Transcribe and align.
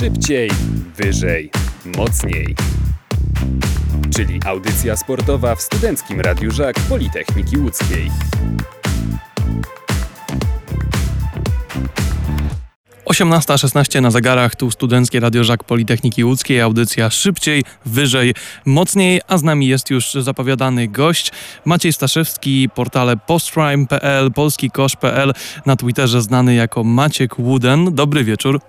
Szybciej, 0.00 0.50
wyżej, 0.96 1.50
mocniej. 1.96 2.54
Czyli 4.16 4.40
audycja 4.46 4.96
sportowa 4.96 5.54
w 5.54 5.62
Studenckim 5.62 6.20
Radiu 6.20 6.50
Żak 6.50 6.80
Politechniki 6.80 7.58
Łódzkiej. 7.58 8.10
18.16 13.06 14.02
na 14.02 14.10
zegarach, 14.10 14.56
tu 14.56 14.70
Studenckie 14.70 15.20
Radio 15.20 15.44
Żak 15.44 15.64
Politechniki 15.64 16.24
Łódzkiej, 16.24 16.60
audycja 16.60 17.10
szybciej, 17.10 17.64
wyżej, 17.86 18.34
mocniej, 18.66 19.20
a 19.28 19.38
z 19.38 19.42
nami 19.42 19.66
jest 19.66 19.90
już 19.90 20.12
zapowiadany 20.12 20.88
gość 20.88 21.32
Maciej 21.64 21.92
Staszewski, 21.92 22.68
portale 22.74 23.16
postcrime.pl, 23.16 24.32
polskikosz.pl, 24.32 25.32
na 25.66 25.76
Twitterze 25.76 26.22
znany 26.22 26.54
jako 26.54 26.84
Maciek 26.84 27.34
Wooden. 27.40 27.94
Dobry 27.94 28.24
wieczór. 28.24 28.60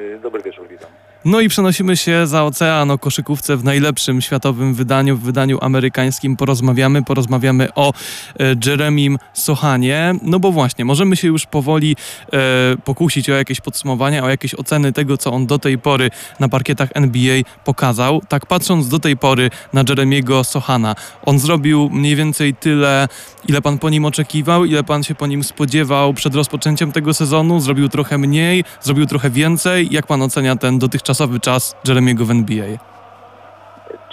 Y, 0.00 0.18
Dobry 0.20 0.42
wieczór, 0.42 0.68
witam. 0.68 0.90
No 1.24 1.40
i 1.40 1.48
przenosimy 1.48 1.96
się 1.96 2.26
za 2.26 2.44
ocean 2.44 2.90
o 2.90 2.98
koszykówce 2.98 3.56
w 3.56 3.64
najlepszym 3.64 4.20
światowym 4.20 4.74
wydaniu, 4.74 5.16
w 5.16 5.20
wydaniu 5.20 5.58
amerykańskim. 5.60 6.36
Porozmawiamy, 6.36 7.02
porozmawiamy 7.02 7.74
o 7.74 7.92
e, 7.92 8.54
Jeremim 8.66 9.18
Sochanie. 9.32 10.14
No 10.22 10.40
bo 10.40 10.52
właśnie, 10.52 10.84
możemy 10.84 11.16
się 11.16 11.28
już 11.28 11.46
powoli 11.46 11.96
e, 12.32 12.38
pokusić 12.84 13.30
o 13.30 13.34
jakieś 13.34 13.60
podsumowania, 13.60 14.24
o 14.24 14.28
jakieś 14.28 14.54
oceny 14.54 14.92
tego, 14.92 15.16
co 15.16 15.32
on 15.32 15.46
do 15.46 15.58
tej 15.58 15.78
pory 15.78 16.10
na 16.40 16.48
parkietach 16.48 16.88
NBA 16.94 17.42
pokazał. 17.64 18.20
Tak 18.28 18.46
patrząc 18.46 18.88
do 18.88 18.98
tej 18.98 19.16
pory 19.16 19.50
na 19.72 19.84
Jeremiego 19.88 20.44
Sochana, 20.44 20.94
on 21.26 21.38
zrobił 21.38 21.90
mniej 21.90 22.16
więcej 22.16 22.54
tyle, 22.54 23.08
ile 23.48 23.62
pan 23.62 23.78
po 23.78 23.90
nim 23.90 24.04
oczekiwał, 24.04 24.64
ile 24.64 24.84
pan 24.84 25.02
się 25.02 25.14
po 25.14 25.26
nim 25.26 25.44
spodziewał 25.44 26.14
przed 26.14 26.34
rozpoczęciem 26.34 26.92
tego 26.92 27.14
sezonu. 27.14 27.60
Zrobił 27.60 27.88
trochę 27.88 28.18
mniej, 28.18 28.64
zrobił 28.80 29.06
trochę 29.06 29.30
więcej. 29.30 29.88
Jak 29.90 30.06
pan 30.06 30.22
ocenia 30.22 30.56
ten 30.56 30.78
dotychczasowy 30.78 31.09
czas 31.40 31.76
Jeremiego 31.88 32.24
w 32.24 32.30
NBA? 32.30 32.66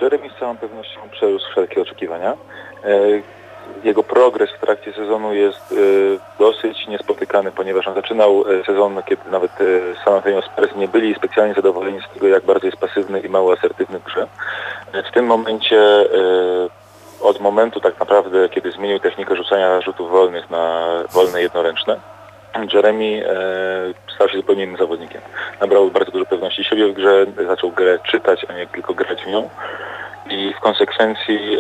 Jeremy 0.02 0.30
z 0.30 0.40
całą 0.40 0.58
pewnością 0.58 1.00
przerósł 1.12 1.50
wszelkie 1.50 1.82
oczekiwania. 1.82 2.34
E, 2.84 3.00
Jego 3.84 4.04
progres 4.04 4.50
w 4.52 4.60
trakcie 4.60 4.94
sezonu 4.94 5.34
jest 5.34 5.72
e, 5.72 5.76
dosyć 6.40 6.88
niespotykany, 6.88 7.52
ponieważ 7.52 7.88
on 7.88 7.96
zaczynał 7.96 8.44
e, 8.52 8.64
sezon, 8.64 9.04
kiedy 9.06 9.32
nawet 9.32 9.52
San 10.06 10.14
Antonio 10.14 10.42
Spurs 10.42 10.76
nie 10.76 10.88
byli 10.88 11.16
specjalnie 11.16 11.54
zadowoleni 11.54 12.00
z 12.02 12.14
tego, 12.14 12.28
jak 12.28 12.46
bardzo 12.46 12.66
jest 12.66 12.78
pasywny 12.78 13.20
i 13.20 13.30
mało 13.30 13.54
asertywny 13.54 14.00
w 14.00 14.04
grze. 14.04 14.28
W 15.10 15.14
tym 15.14 15.26
momencie, 15.26 15.82
od 17.22 17.40
momentu 17.40 17.80
tak 17.80 18.00
naprawdę, 18.00 18.50
kiedy 18.50 18.72
zmienił 18.72 19.00
technikę 19.00 19.36
rzucania 19.36 19.82
rzutów 19.82 20.12
wolnych 20.12 20.50
na 20.50 20.86
wolne 21.14 21.42
jednoręczne, 21.42 22.00
Jeremy 22.74 23.30
e, 23.30 24.14
stał 24.16 24.30
się 24.30 24.38
zupełnie 24.38 24.64
innym 24.64 24.78
zawodnikiem. 24.78 25.22
Nabrał 25.62 25.92
bardzo 25.92 26.12
dużo 26.12 26.26
pewności 26.26 26.64
siebie 26.64 26.88
w 26.88 26.94
grze, 26.94 27.26
zaczął 27.48 27.72
grę 27.72 28.00
czytać, 28.04 28.46
a 28.50 28.54
nie 28.54 28.68
tylko 28.68 28.94
grać 28.94 29.24
w 29.24 29.28
nią. 29.28 29.50
I 30.30 30.54
w 30.54 30.60
konsekwencji 30.60 31.58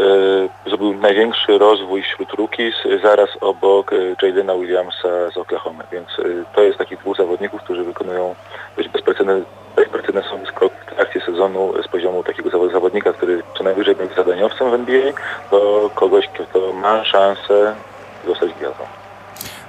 e, 0.65 0.69
zrobił 0.69 0.93
największy 0.93 1.57
rozwój 1.57 2.03
wśród 2.03 2.33
rookies 2.33 2.75
zaraz 3.03 3.29
obok 3.41 3.93
e, 3.93 3.95
Jadena 4.27 4.55
Williamsa 4.55 5.31
z 5.33 5.37
Oklahoma. 5.37 5.83
Więc 5.91 6.07
e, 6.19 6.23
to 6.55 6.61
jest 6.63 6.77
takich 6.77 6.99
dwóch 6.99 7.17
zawodników, 7.17 7.61
którzy 7.61 7.83
wykonują 7.83 8.35
dość 8.77 8.89
bezprecedens- 8.89 9.43
bezprecedensowy 9.75 10.45
skok 10.45 10.73
w 10.73 10.95
trakcie 10.95 11.21
sezonu 11.21 11.73
z 11.83 11.87
poziomu 11.87 12.23
takiego 12.23 12.49
zawo- 12.49 12.71
zawodnika, 12.71 13.13
który 13.13 13.43
co 13.57 13.63
najwyżej 13.63 13.95
będzie 13.95 14.15
zadaniowcem 14.15 14.71
w 14.71 14.73
NBA, 14.73 15.11
do 15.51 15.89
kogoś, 15.95 16.27
kto 16.27 16.73
ma 16.73 17.05
szansę 17.05 17.75
zostać 18.27 18.53
gwiazdą. 18.53 18.83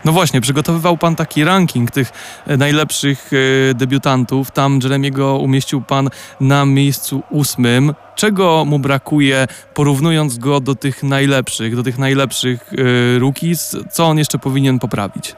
No 0.09 0.13
właśnie, 0.13 0.41
przygotowywał 0.41 0.97
pan 0.97 1.17
taki 1.17 1.45
ranking 1.45 1.91
tych 1.91 2.13
e, 2.47 2.57
najlepszych 2.57 3.31
e, 3.71 3.75
debiutantów. 3.75 4.51
Tam 4.51 4.79
Jeremiego 4.83 5.39
umieścił 5.39 5.81
pan 5.83 6.09
na 6.41 6.67
miejscu 6.67 7.23
ósmym. 7.31 7.95
Czego 8.15 8.65
mu 8.65 8.79
brakuje, 8.79 9.47
porównując 9.75 10.39
go 10.39 10.61
do 10.61 10.75
tych 10.75 11.03
najlepszych, 11.03 11.77
do 11.77 11.83
tych 11.83 11.99
najlepszych 11.99 12.71
e, 12.73 13.19
rookies? 13.19 13.77
Co 13.91 14.05
on 14.05 14.19
jeszcze 14.19 14.39
powinien 14.39 14.79
poprawić? 14.79 15.37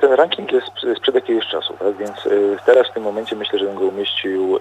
Ten 0.00 0.12
ranking 0.12 0.52
jest 0.52 0.66
sprzed- 0.66 1.14
jakiegoś 1.14 1.46
czasu, 1.46 1.74
tak? 1.78 1.96
więc 1.98 2.16
teraz 2.66 2.88
w 2.88 2.94
tym 2.94 3.02
momencie 3.02 3.36
myślę, 3.36 3.58
że 3.58 3.64
bym 3.64 3.74
go 3.74 3.84
umieścił 3.84 4.58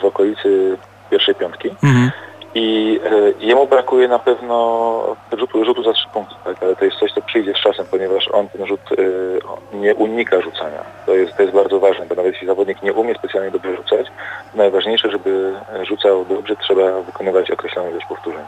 w 0.00 0.04
okolicy 0.04 0.78
pierwszej 1.10 1.34
piątki 1.34 1.68
Mhm. 1.82 2.10
I 2.54 3.00
y, 3.12 3.34
jemu 3.40 3.66
brakuje 3.66 4.08
na 4.08 4.18
pewno 4.18 5.16
rzutu, 5.38 5.64
rzutu 5.64 5.82
za 5.82 5.92
trzy 5.92 6.08
punkty, 6.12 6.34
tak? 6.44 6.62
ale 6.62 6.76
to 6.76 6.84
jest 6.84 6.96
coś, 6.96 7.12
co 7.12 7.22
przyjdzie 7.22 7.52
z 7.54 7.60
czasem, 7.60 7.86
ponieważ 7.90 8.28
on 8.32 8.48
ten 8.48 8.66
rzut 8.66 8.80
y, 8.92 9.40
nie 9.72 9.94
unika 9.94 10.40
rzucania. 10.40 10.84
To 11.06 11.14
jest, 11.14 11.36
to 11.36 11.42
jest 11.42 11.54
bardzo 11.54 11.80
ważne, 11.80 12.06
bo 12.06 12.14
nawet 12.14 12.32
jeśli 12.32 12.46
zawodnik 12.46 12.82
nie 12.82 12.92
umie 12.92 13.14
specjalnie 13.14 13.50
dobrze 13.50 13.76
rzucać, 13.76 14.06
najważniejsze, 14.54 15.10
żeby 15.10 15.54
rzucał 15.82 16.24
dobrze, 16.24 16.56
trzeba 16.56 17.00
wykonywać 17.00 17.50
określoną 17.50 17.90
ilość 17.90 18.06
powtórzeń. 18.06 18.44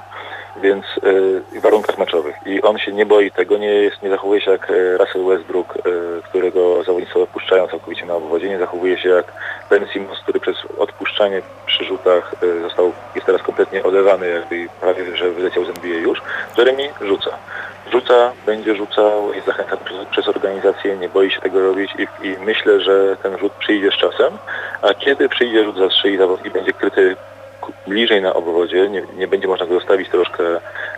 Więc 0.63 0.85
y, 1.05 1.43
w 1.59 1.61
warunkach 1.61 1.99
meczowych. 1.99 2.35
I 2.47 2.63
on 2.63 2.79
się 2.79 2.93
nie 2.93 3.07
boi 3.07 3.31
tego, 3.31 3.59
nie, 3.59 3.75
jest, 3.75 4.03
nie 4.03 4.11
zachowuje 4.11 4.41
się 4.41 4.51
jak 4.51 4.73
Russell 4.99 5.25
Westbrook, 5.25 5.75
którego 6.25 6.83
zawodnicy 6.83 7.23
odpuszczają 7.23 7.69
całkowicie 7.69 8.07
na 8.07 8.15
obwodzie. 8.15 8.49
Nie 8.49 8.59
zachowuje 8.59 8.99
się 8.99 9.09
jak 9.09 9.33
Ben 9.71 9.87
Simmons, 9.93 10.19
który 10.19 10.41
przez 10.41 10.57
odpuszczanie 10.79 11.43
przy 11.67 11.85
rzutach 11.85 12.35
został, 12.63 12.93
jest 13.15 13.27
teraz 13.27 13.43
kompletnie 13.43 13.83
olewany, 13.95 14.29
jakby 14.29 14.69
prawie, 14.81 15.17
że 15.17 15.31
wyleciał 15.31 15.65
z 15.65 15.69
NBA 15.69 15.99
już. 15.99 16.23
Jeremy 16.59 16.89
rzuca. 17.01 17.31
Rzuca, 17.93 18.33
będzie 18.47 18.77
rzucał, 18.77 19.35
jest 19.35 19.47
zachęcany 19.47 19.81
przez, 19.85 20.07
przez 20.11 20.29
organizację, 20.29 20.97
nie 20.97 21.09
boi 21.09 21.31
się 21.31 21.41
tego 21.41 21.61
robić 21.61 21.91
i, 21.99 22.27
i 22.27 22.37
myślę, 22.39 22.81
że 22.81 23.17
ten 23.23 23.39
rzut 23.39 23.53
przyjdzie 23.53 23.91
z 23.91 23.95
czasem. 23.95 24.39
A 24.83 24.95
kiedy 24.95 25.29
przyjdzie 25.29 25.65
rzut 25.65 25.79
za 25.79 25.89
trzy 25.89 26.11
i 26.45 26.51
będzie 26.51 26.73
kryty 26.73 27.17
bliżej 27.87 28.23
na 28.23 28.35
obwodzie, 28.35 28.89
nie, 28.89 29.03
nie 29.17 29.29
będzie 29.29 29.49
można 29.49 29.67
go 29.67 29.75
zostawić 29.75 30.09
troszkę 30.09 30.43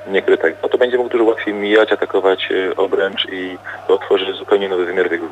niekrytego, 0.06 0.56
no 0.62 0.68
to 0.68 0.78
będzie 0.78 0.96
mógł 0.96 1.10
dużo 1.10 1.24
łatwiej 1.24 1.54
mijać, 1.54 1.92
atakować 1.92 2.48
y, 2.50 2.76
obręcz 2.76 3.26
i 3.32 3.58
to 3.86 3.94
otworzy 3.94 4.34
zupełnie 4.34 4.68
nowy 4.68 4.84
wymiar 4.84 5.08
w 5.08 5.12
jego. 5.12 5.26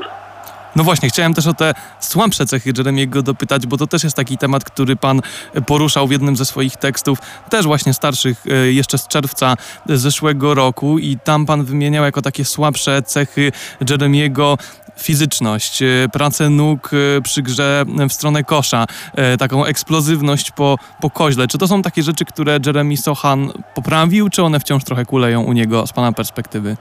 No 0.76 0.84
właśnie, 0.84 1.08
chciałem 1.08 1.34
też 1.34 1.46
o 1.46 1.54
te 1.54 1.74
słabsze 2.00 2.46
cechy 2.46 2.72
Jeremiego 2.78 3.22
dopytać, 3.22 3.66
bo 3.66 3.76
to 3.76 3.86
też 3.86 4.04
jest 4.04 4.16
taki 4.16 4.38
temat, 4.38 4.64
który 4.64 4.96
pan 4.96 5.20
poruszał 5.66 6.08
w 6.08 6.10
jednym 6.10 6.36
ze 6.36 6.44
swoich 6.44 6.76
tekstów, 6.76 7.18
też 7.50 7.66
właśnie 7.66 7.94
starszych, 7.94 8.44
e, 8.46 8.72
jeszcze 8.72 8.98
z 8.98 9.08
czerwca 9.08 9.56
zeszłego 9.88 10.54
roku 10.54 10.98
i 10.98 11.18
tam 11.24 11.46
pan 11.46 11.64
wymieniał 11.64 12.04
jako 12.04 12.22
takie 12.22 12.44
słabsze 12.44 13.02
cechy 13.02 13.52
Jeremiego 13.90 14.58
fizyczność, 14.96 15.82
e, 15.82 15.86
pracę 16.12 16.50
nóg 16.50 16.90
e, 16.92 17.20
przy 17.20 17.42
grze 17.42 17.84
w 18.08 18.12
stronę 18.12 18.44
kosza, 18.44 18.86
e, 19.14 19.36
taką 19.36 19.64
eksplozywność 19.64 20.50
po, 20.50 20.76
po 21.00 21.10
koźle. 21.10 21.48
Czy 21.48 21.58
to 21.58 21.68
są 21.68 21.82
takie 21.82 22.02
rzeczy, 22.02 22.24
które 22.24 22.58
Jeremy 22.66 22.96
Sochan 22.96 23.52
poprawił, 23.74 24.28
czy 24.28 24.42
one 24.42 24.60
wciąż 24.60 24.84
trochę 24.84 25.04
kuleją 25.04 25.42
u 25.42 25.52
niego 25.52 25.86
z 25.86 25.92
pana 25.92 26.12
perspektywy? 26.12 26.76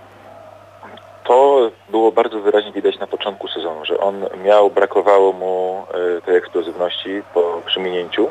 To 1.23 1.71
było 1.89 2.11
bardzo 2.11 2.39
wyraźnie 2.39 2.71
widać 2.71 2.99
na 2.99 3.07
początku 3.07 3.47
sezonu, 3.47 3.85
że 3.85 3.97
on 3.97 4.25
miał, 4.43 4.69
brakowało 4.69 5.33
mu 5.33 5.83
e, 6.17 6.21
tej 6.21 6.35
eksplozywności 6.35 7.21
po 7.33 7.61
przyminięciu. 7.65 8.29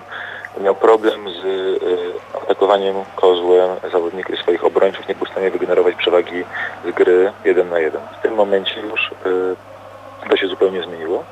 Miał 0.61 0.75
problem 0.75 1.31
z 1.31 1.45
e, 1.45 2.43
atakowaniem 2.43 2.95
kozłem 3.17 3.71
zawodników 3.93 4.39
swoich 4.39 4.65
obrońców, 4.65 5.09
nie 5.09 5.15
był 5.15 5.27
w 5.27 5.31
stanie 5.31 5.51
wygenerować 5.51 5.95
przewagi 5.95 6.45
z 6.85 6.91
gry 6.91 7.33
jeden 7.45 7.69
na 7.69 7.79
jeden. 7.79 8.01
W 8.19 8.23
tym 8.23 8.35
momencie 8.35 8.81
już 8.81 9.11
e, 9.27 10.31
to 10.31 10.37
się 10.37 10.49
zupełnie 10.49 10.83
zmieniło. 10.83 11.25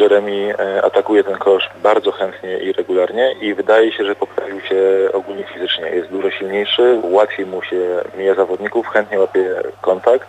Jeremy 0.00 0.54
atakuje 0.82 1.24
ten 1.24 1.36
kosz 1.36 1.70
bardzo 1.82 2.12
chętnie 2.12 2.58
i 2.58 2.72
regularnie 2.72 3.32
i 3.40 3.54
wydaje 3.54 3.92
się, 3.92 4.04
że 4.04 4.14
poprawił 4.14 4.60
się 4.60 5.08
ogólnie 5.12 5.44
fizycznie. 5.44 5.84
Jest 5.84 6.10
dużo 6.10 6.30
silniejszy, 6.30 7.00
łatwiej 7.02 7.46
mu 7.46 7.62
się 7.62 7.76
mija 8.18 8.34
zawodników, 8.34 8.88
chętnie 8.88 9.18
łapie 9.18 9.62
kontakt 9.80 10.28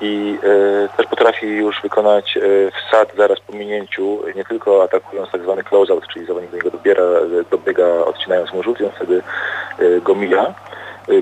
i 0.00 0.38
e, 0.42 0.88
też 0.96 1.06
potrafi 1.06 1.46
już 1.46 1.82
wykonać 1.82 2.36
e, 2.36 2.40
wsad 2.70 3.08
zaraz 3.16 3.40
po 3.40 3.52
minięciu, 3.52 4.18
nie 4.36 4.44
tylko 4.44 4.82
atakując 4.82 5.30
tak 5.30 5.42
zwany 5.42 5.62
close-out, 5.62 6.06
czyli 6.12 6.26
zawodnik 6.26 6.50
do 6.50 6.56
niego 6.56 6.70
dobiera, 6.70 7.02
e, 7.02 7.44
dobiega 7.50 7.86
odcinając 7.86 8.52
mu 8.52 8.62
rzut 8.62 8.80
i 8.80 8.84
on 8.84 8.90
wtedy 8.90 9.22
go 10.02 10.14
mija, 10.14 10.54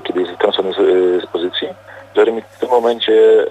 kiedy 0.03 0.19
jest 0.19 0.31
wytrącony 0.31 0.73
z, 0.73 0.75
z 1.23 1.25
pozycji. 1.25 1.67
Jeremy 2.15 2.41
w 2.41 2.59
tym 2.59 2.69
momencie 2.69 3.45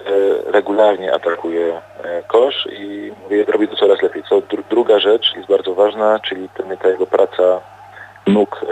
regularnie 0.45 1.13
atakuje 1.13 1.81
kosz 2.27 2.67
i 2.71 3.11
mówię, 3.23 3.45
robi 3.47 3.67
to 3.67 3.75
coraz 3.75 4.01
lepiej. 4.01 4.23
Co 4.29 4.35
dru- 4.39 4.63
druga 4.69 4.99
rzecz 4.99 5.33
jest 5.35 5.49
bardzo 5.49 5.73
ważna, 5.73 6.19
czyli 6.19 6.49
ten, 6.49 6.77
ta 6.77 6.89
jego 6.89 7.07
praca 7.07 7.61
nóg 8.27 8.65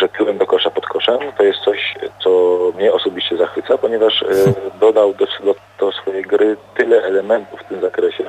że 0.00 0.08
tyłem 0.08 0.38
do 0.38 0.46
kosza 0.46 0.67
pod 1.08 1.18
koszem, 1.18 1.32
to 1.32 1.44
jest 1.44 1.58
coś, 1.58 1.94
co 2.22 2.58
mnie 2.76 2.92
osobiście 2.92 3.36
zachwyca, 3.36 3.78
ponieważ 3.78 4.22
e, 4.22 4.26
dodał 4.80 5.14
do, 5.14 5.26
do, 5.44 5.54
do 5.80 5.92
swojej 5.92 6.22
gry 6.22 6.56
tyle 6.74 7.02
elementów 7.02 7.60
w 7.60 7.64
tym 7.64 7.80
zakresie, 7.80 8.24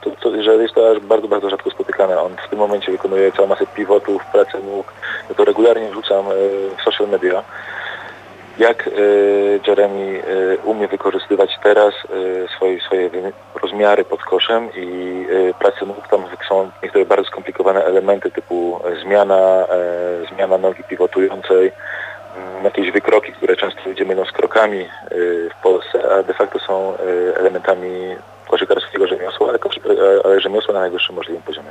to, 0.00 0.10
to, 0.10 0.42
że 0.42 0.54
jest 0.54 0.74
to 0.74 0.90
aż 0.90 1.00
bardzo, 1.00 1.28
bardzo 1.28 1.50
rzadko 1.50 1.70
spotykane. 1.70 2.20
On 2.20 2.32
w 2.46 2.50
tym 2.50 2.58
momencie 2.58 2.92
wykonuje 2.92 3.32
całą 3.32 3.48
masę 3.48 3.66
pivotów, 3.66 4.26
pracę 4.32 4.58
nóg. 4.58 4.92
Ja 5.28 5.34
to 5.34 5.44
regularnie 5.44 5.88
wrzucam 5.90 6.26
e, 6.26 6.30
w 6.78 6.82
social 6.84 7.08
media. 7.08 7.42
Jak 8.58 8.88
e, 8.88 8.90
Jeremy 9.66 10.22
umie 10.64 10.88
wykorzystywać 10.88 11.58
teraz 11.62 11.94
swoje, 12.56 12.80
swoje 12.80 13.10
rozmiary 13.62 14.04
pod 14.04 14.22
koszem 14.22 14.68
i 14.76 15.26
pracy 15.58 15.86
nóg 15.86 16.08
tam 16.08 16.24
są 16.48 16.70
niektóre 16.82 17.04
bardzo 17.04 17.30
skomplikowane 17.30 17.84
elementy 17.84 18.30
typu 18.30 18.80
zmiana, 19.02 19.66
zmiana 20.32 20.58
nogi 20.58 20.82
pivotującej, 20.84 21.72
jakieś 22.64 22.90
wykroki, 22.90 23.32
które 23.32 23.56
często 23.56 23.80
ludzie 23.86 24.04
mylą 24.04 24.24
z 24.24 24.32
krokami 24.32 24.80
y, 25.12 25.50
w 25.58 25.62
Polsce, 25.62 26.12
a 26.12 26.22
de 26.22 26.34
facto 26.34 26.58
są 26.58 26.94
y, 26.94 27.36
elementami 27.36 28.16
koszykarskiego 28.48 29.06
rzemiosła, 29.06 29.48
ale, 29.48 30.40
rzemiosła 30.40 30.74
na 30.74 30.80
najwyższym 30.80 31.16
możliwym 31.16 31.42
poziomie. 31.42 31.70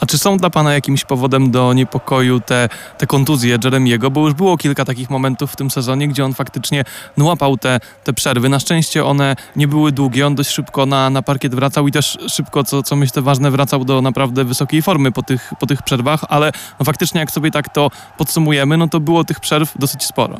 A 0.00 0.06
czy 0.06 0.18
są 0.18 0.36
dla 0.36 0.50
Pana 0.50 0.74
jakimś 0.74 1.04
powodem 1.04 1.50
do 1.50 1.72
niepokoju 1.72 2.40
te, 2.40 2.68
te 2.98 3.06
kontuzje 3.06 3.58
Jeremiego? 3.64 4.10
Bo 4.10 4.20
już 4.20 4.34
było 4.34 4.56
kilka 4.56 4.84
takich 4.84 5.10
momentów 5.10 5.52
w 5.52 5.56
tym 5.56 5.70
sezonie, 5.70 6.08
gdzie 6.08 6.24
on 6.24 6.34
faktycznie 6.34 6.84
łapał 7.18 7.56
te, 7.56 7.80
te 8.04 8.12
przerwy. 8.12 8.48
Na 8.48 8.60
szczęście 8.60 9.04
one 9.04 9.36
nie 9.56 9.68
były 9.68 9.92
długie, 9.92 10.26
on 10.26 10.34
dość 10.34 10.50
szybko 10.50 10.86
na, 10.86 11.10
na 11.10 11.22
parkiet 11.22 11.54
wracał 11.54 11.88
i 11.88 11.92
też 11.92 12.18
szybko, 12.28 12.64
co, 12.64 12.82
co 12.82 12.96
myślę 12.96 13.22
ważne, 13.22 13.50
wracał 13.50 13.84
do 13.84 14.02
naprawdę 14.02 14.44
wysokiej 14.44 14.82
formy 14.82 15.12
po 15.12 15.22
tych, 15.22 15.52
po 15.60 15.66
tych 15.66 15.82
przerwach, 15.82 16.20
ale 16.28 16.52
no, 16.80 16.84
faktycznie 16.84 17.20
jak 17.20 17.30
sobie 17.30 17.50
tak 17.50 17.68
to 17.68 17.90
podsumujemy, 18.18 18.76
no 18.76 18.88
to 18.88 19.00
było 19.00 19.24
tych 19.24 19.40
przerw 19.40 19.78
dosyć 19.78 20.04
sporo. 20.04 20.34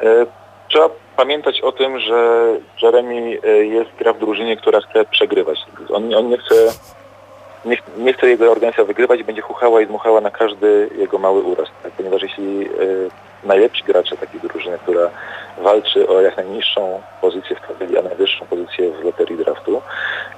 E, 0.00 0.26
trzeba 0.68 0.88
pamiętać 1.16 1.60
o 1.60 1.72
tym, 1.72 2.00
że 2.00 2.46
Jeremy 2.82 3.38
e, 3.44 3.48
jest 3.48 3.90
gra 3.98 4.12
w 4.12 4.18
drużynie, 4.18 4.56
która 4.56 4.80
chce 4.80 5.04
przegrywać. 5.04 5.58
On, 5.88 6.14
on 6.14 6.28
nie 6.28 6.38
chce 6.38 6.54
nie, 7.66 7.76
nie 7.98 8.12
chce 8.12 8.28
jego 8.28 8.50
organizacja 8.50 8.84
wygrywać 8.84 9.20
i 9.20 9.24
będzie 9.24 9.42
chuchała 9.42 9.80
i 9.80 9.86
dmuchała 9.86 10.20
na 10.20 10.30
każdy 10.30 10.88
jego 10.98 11.18
mały 11.18 11.42
uraz. 11.42 11.68
Tak? 11.82 11.92
Ponieważ 11.92 12.22
jeśli 12.22 12.68
y, 12.80 13.10
najlepsi 13.44 13.84
gracze 13.84 14.16
takiej 14.16 14.40
drużyny, 14.40 14.78
która 14.78 15.10
walczy 15.58 16.08
o 16.08 16.20
jak 16.20 16.36
najniższą 16.36 17.00
pozycję 17.20 17.56
w 17.56 17.68
tabeli, 17.68 17.98
a 17.98 18.02
najwyższą 18.02 18.46
pozycję 18.46 18.90
w 18.90 19.04
loterii 19.04 19.36
draftu, 19.36 19.82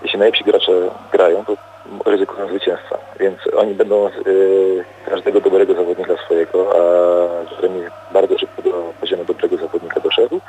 jeśli 0.02 0.19
najlepsi 0.19 0.44
gracze 0.44 0.72
grają, 1.12 1.44
to 1.44 1.56
ryzykują 2.04 2.48
zwycięstwa. 2.48 2.98
Więc 3.20 3.38
oni 3.56 3.75
będą 3.75 4.08
y, 4.08 4.84
każdego 5.06 5.40
dobrego 5.40 5.75
zawodnika 5.75 6.16
swojego, 6.25 6.72
a 6.76 7.54
Jeremy 7.54 7.90
bardzo 8.12 8.38
szybko 8.38 8.62
do 8.62 8.92
poziomu 9.00 9.25
dobrego 9.25 9.56
zawodnika 9.56 10.00
doszedł, 10.00 10.40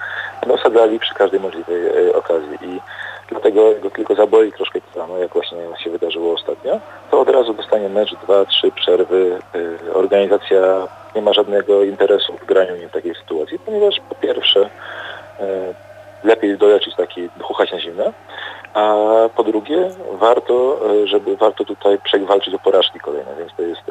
no 0.47 0.57
sadzali 0.57 0.99
przy 0.99 1.13
każdej 1.13 1.39
możliwej 1.39 1.87
y, 1.87 2.15
okazji. 2.15 2.57
I 2.61 2.79
dlatego 3.29 3.73
go 3.81 3.89
tylko 3.89 4.15
zaboli 4.15 4.53
troszkę 4.53 4.79
samo, 4.93 5.17
jak 5.17 5.33
właśnie 5.33 5.57
się 5.83 5.89
wydarzyło 5.89 6.37
to 7.11 7.19
od 7.19 7.29
razu 7.29 7.53
dostanie 7.53 7.89
mecz, 7.89 8.15
dwa, 8.15 8.45
trzy 8.45 8.71
przerwy. 8.71 9.39
Y, 9.55 9.93
organizacja 9.93 10.87
nie 11.15 11.21
ma 11.21 11.33
żadnego 11.33 11.83
interesu 11.83 12.33
w 12.33 12.45
graniu 12.45 12.89
w 12.89 12.91
takiej 12.91 13.15
sytuacji, 13.15 13.59
ponieważ 13.59 13.95
po 14.09 14.15
pierwsze 14.15 14.59
y, 14.61 14.67
lepiej 16.23 16.57
doleczyć 16.57 16.95
taki 16.95 17.29
chuchać 17.41 17.71
na 17.71 17.79
zimne, 17.79 18.13
a 18.73 18.95
po 19.35 19.43
drugie 19.43 19.89
warto, 20.11 20.79
y, 21.03 21.07
żeby 21.07 21.37
warto 21.37 21.65
tutaj 21.65 21.97
przewalczyć 22.03 22.53
o 22.53 22.59
porażki 22.59 22.99
kolejne, 22.99 23.35
więc 23.39 23.51
to 23.57 23.61
jest 23.61 23.81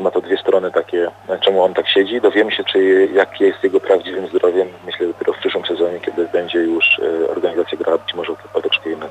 ma 0.00 0.10
to 0.10 0.20
dwie 0.20 0.38
strony 0.38 0.70
takie, 0.70 1.10
czemu 1.40 1.62
on 1.62 1.74
tak 1.74 1.88
siedzi. 1.88 2.20
Dowiemy 2.20 2.52
się, 2.52 2.64
czy 2.64 3.08
jakie 3.12 3.46
jest 3.46 3.64
jego 3.64 3.80
prawdziwym 3.80 4.28
zdrowiem, 4.28 4.68
myślę 4.86 5.06
dopiero 5.06 5.32
w 5.32 5.38
przyszłym 5.38 5.66
sezonie, 5.66 6.00
kiedy 6.00 6.28
będzie 6.32 6.58
już 6.58 7.00
organizacja 7.30 7.78
grała 7.78 7.98
być 7.98 8.14
może 8.14 8.32
o 8.54 8.60
troszkę 8.60 8.90
inne 8.90 9.08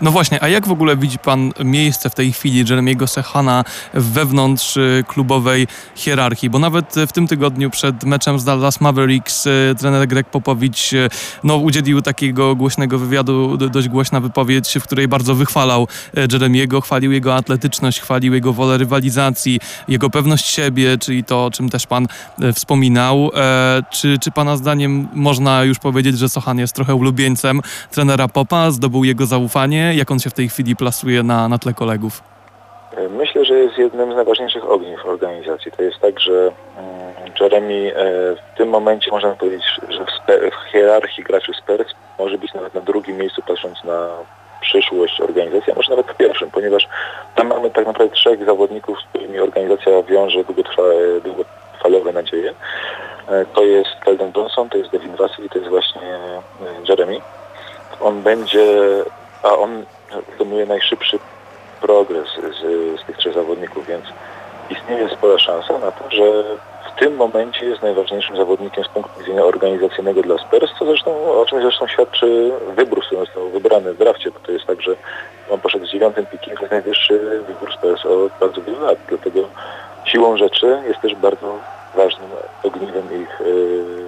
no 0.00 0.10
właśnie, 0.10 0.42
a 0.42 0.48
jak 0.48 0.66
w 0.66 0.70
ogóle 0.70 0.96
widzi 0.96 1.18
Pan 1.18 1.52
miejsce 1.64 2.10
w 2.10 2.14
tej 2.14 2.32
chwili 2.32 2.58
Jeremiego 2.58 3.06
Sehana 3.06 3.64
wewnątrz 3.94 4.76
y, 4.76 5.04
klubowej 5.08 5.66
hierarchii? 5.94 6.50
Bo 6.50 6.58
nawet 6.58 6.94
w 7.08 7.12
tym 7.12 7.26
tygodniu 7.26 7.70
przed 7.70 8.04
meczem 8.04 8.38
z 8.38 8.44
Dallas 8.44 8.80
Mavericks 8.80 9.46
y, 9.46 9.74
trener 9.78 10.08
Greg 10.08 10.26
Popowicz 10.26 10.92
y, 10.92 11.08
no, 11.44 11.56
udzielił 11.56 12.02
takiego 12.02 12.56
głośnego 12.56 12.98
wywiadu, 12.98 13.56
dość 13.56 13.88
głośna 13.88 14.20
wypowiedź, 14.20 14.74
w 14.80 14.82
której 14.82 15.08
bardzo 15.08 15.34
wychwalał 15.34 15.88
Jeremiego, 16.32 16.80
chwalił 16.80 17.12
jego 17.12 17.36
atletyczność, 17.36 18.00
chwalił 18.00 18.34
jego 18.34 18.52
wolę 18.52 18.78
rywalizacji, 18.78 19.60
jego 19.88 20.10
pewność 20.10 20.46
siebie, 20.46 20.98
czyli 20.98 21.24
to, 21.24 21.44
o 21.44 21.50
czym 21.50 21.68
też 21.68 21.86
Pan 21.86 22.06
wspominał. 22.54 23.30
E, 23.34 23.82
czy, 23.90 24.18
czy 24.18 24.30
Pana 24.30 24.56
zdaniem 24.56 25.08
można 25.14 25.64
już 25.64 25.78
powiedzieć, 25.78 26.18
że 26.18 26.28
Sohan 26.28 26.58
jest 26.58 26.74
trochę 26.74 26.94
ulubieńcem 26.94 27.60
trenera 27.90 28.28
Popa, 28.28 28.70
zdobył 28.70 29.04
jego 29.04 29.26
zaufanie 29.26 29.69
Jak 29.72 30.10
on 30.10 30.18
się 30.18 30.30
w 30.30 30.34
tej 30.34 30.48
chwili 30.48 30.76
plasuje 30.76 31.22
na, 31.22 31.48
na 31.48 31.58
tle 31.58 31.74
kolegów? 31.74 32.22
Myślę, 33.10 33.44
że 33.44 33.54
jest 33.54 33.78
jednym 33.78 34.12
z 34.12 34.16
najważniejszych 34.16 34.70
ogniw 34.70 35.06
organizacji. 35.06 35.72
To 35.72 35.82
jest 35.82 35.98
tak, 35.98 36.20
że 36.20 36.52
mm, 36.78 37.32
Jeremy 37.40 37.92
e, 37.96 38.02
w 38.36 38.56
tym 38.56 38.68
momencie 38.68 39.10
można 39.10 39.30
powiedzieć, 39.30 39.64
że 39.88 40.04
w, 40.04 40.72
hierarchii 40.72 41.24
graczy 41.24 41.52
Spurs 41.54 41.94
może 42.18 42.38
być 42.38 42.54
nawet 42.54 42.74
na 42.74 42.80
drugim 42.80 43.16
miejscu 43.16 43.42
patrząc 43.46 43.84
na 43.84 44.08
przyszłość 44.60 45.20
organizacji, 45.20 45.72
a 45.72 45.76
może 45.76 45.90
nawet 45.90 46.06
w 46.06 46.16
pierwszym, 46.16 46.50
ponieważ 46.50 46.88
tam 47.34 47.46
mamy 47.46 47.70
tak 47.70 47.86
naprawdę 47.86 48.14
trzech 48.14 48.44
zawodników, 48.44 48.98
z 49.00 49.04
którymi 49.04 49.38
organizacja 49.38 50.02
wiąże 50.02 50.44
długotrwałe, 50.44 51.20
długofalowe 51.20 52.12
nadzieje. 52.12 52.54
E, 53.28 53.46
to 53.54 53.64
jest 53.64 53.90
Keldon 54.04 54.32
Johnson, 54.36 54.68
to 54.68 54.78
jest 54.78 54.90
Devin 54.90 55.16
Vassell 55.16 55.44
i 55.44 55.48
to 55.48 55.58
jest 55.58 55.70
właśnie 55.70 56.02
e, 56.02 56.40
Jeremy. 56.88 57.16
On 58.00 58.22
będzie 58.22 58.64
a 59.42 59.56
on 59.56 59.84
wykonuje 60.30 60.66
najszybszy 60.66 61.18
progres 61.80 62.28
z, 62.28 63.00
z 63.00 63.04
tych 63.04 63.16
trzech 63.16 63.34
zawodników, 63.34 63.86
więc 63.86 64.04
istnieje 64.70 65.08
spora 65.08 65.38
szansa 65.38 65.78
na 65.78 65.92
to, 65.92 66.10
że 66.10 66.44
w 66.86 66.98
tym 66.98 67.16
momencie 67.16 67.66
jest 67.66 67.82
najważniejszym 67.82 68.36
zawodnikiem 68.36 68.84
z 68.84 68.88
punktu 68.88 69.20
widzenia 69.20 69.44
organizacyjnego 69.44 70.22
dla 70.22 70.38
Spurs, 70.38 70.70
co 70.78 70.84
zresztą, 70.84 71.32
o 71.40 71.46
czym 71.46 71.62
zresztą 71.62 71.86
świadczy 71.88 72.52
wybór, 72.76 73.00
który 73.00 73.20
został 73.20 73.48
wybrany 73.48 73.94
w 73.94 73.98
drafcie, 73.98 74.30
bo 74.30 74.40
to 74.40 74.52
jest 74.52 74.66
tak, 74.66 74.82
że 74.82 74.96
on 75.50 75.60
poszedł 75.60 75.86
z 75.86 75.90
dziewiątym 75.90 76.26
pikiem, 76.26 76.56
to 76.56 76.60
jest 76.60 76.72
najwyższy 76.72 77.42
wybór 77.46 77.72
Spurs 77.74 78.06
od 78.06 78.32
bardzo 78.40 78.62
wielu 78.62 78.80
lat, 78.80 78.98
dlatego 79.08 79.40
siłą 80.04 80.36
rzeczy 80.36 80.78
jest 80.86 81.00
też 81.00 81.14
bardzo 81.14 81.58
ważnym 81.94 82.30
ogniwem 82.62 83.22
ich 83.22 83.40
yy, 83.40 84.04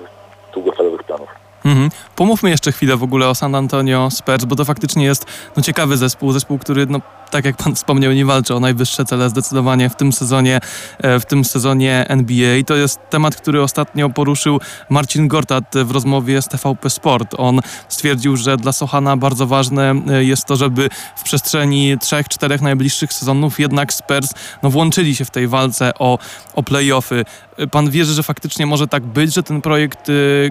długofalowych 0.52 1.02
planów. 1.02 1.41
Mhm. 1.64 1.90
Pomówmy 2.16 2.50
jeszcze 2.50 2.72
chwilę 2.72 2.96
w 2.96 3.02
ogóle 3.02 3.28
o 3.28 3.34
San 3.34 3.54
Antonio 3.54 4.10
Spurs, 4.10 4.44
bo 4.44 4.56
to 4.56 4.64
faktycznie 4.64 5.04
jest 5.04 5.26
no, 5.56 5.62
ciekawy 5.62 5.96
zespół, 5.96 6.32
zespół, 6.32 6.58
który 6.58 6.86
no, 6.86 7.00
tak 7.32 7.44
jak 7.44 7.56
pan 7.56 7.74
wspomniał, 7.74 8.12
nie 8.12 8.24
walczy 8.24 8.54
o 8.54 8.60
najwyższe 8.60 9.04
cele 9.04 9.30
zdecydowanie 9.30 9.90
w 9.90 9.96
tym 9.96 10.12
sezonie, 10.12 10.60
e, 10.98 11.20
w 11.20 11.26
tym 11.26 11.44
sezonie 11.44 12.04
NBA. 12.08 12.62
To 12.66 12.76
jest 12.76 13.00
temat, 13.10 13.36
który 13.36 13.62
ostatnio 13.62 14.10
poruszył 14.10 14.60
Marcin 14.88 15.28
Gortat 15.28 15.74
w 15.84 15.90
rozmowie 15.90 16.42
z 16.42 16.48
TVP 16.48 16.90
Sport. 16.90 17.34
On 17.38 17.60
stwierdził, 17.88 18.36
że 18.36 18.56
dla 18.56 18.72
Sochana 18.72 19.16
bardzo 19.16 19.46
ważne 19.46 19.94
e, 20.08 20.24
jest 20.24 20.44
to, 20.44 20.56
żeby 20.56 20.88
w 21.16 21.22
przestrzeni 21.22 21.98
trzech, 21.98 22.28
czterech 22.28 22.60
najbliższych 22.60 23.12
sezonów 23.12 23.60
jednak 23.60 23.92
Spurs 23.92 24.30
no, 24.62 24.70
włączyli 24.70 25.16
się 25.16 25.24
w 25.24 25.30
tej 25.30 25.48
walce 25.48 25.92
o, 25.98 26.18
o 26.54 26.62
playoffy. 26.62 27.24
E, 27.56 27.66
pan 27.66 27.90
wierzy, 27.90 28.14
że 28.14 28.22
faktycznie 28.22 28.66
może 28.66 28.88
tak 28.88 29.02
być, 29.02 29.34
że 29.34 29.42
ten 29.42 29.62
projekt 29.62 30.06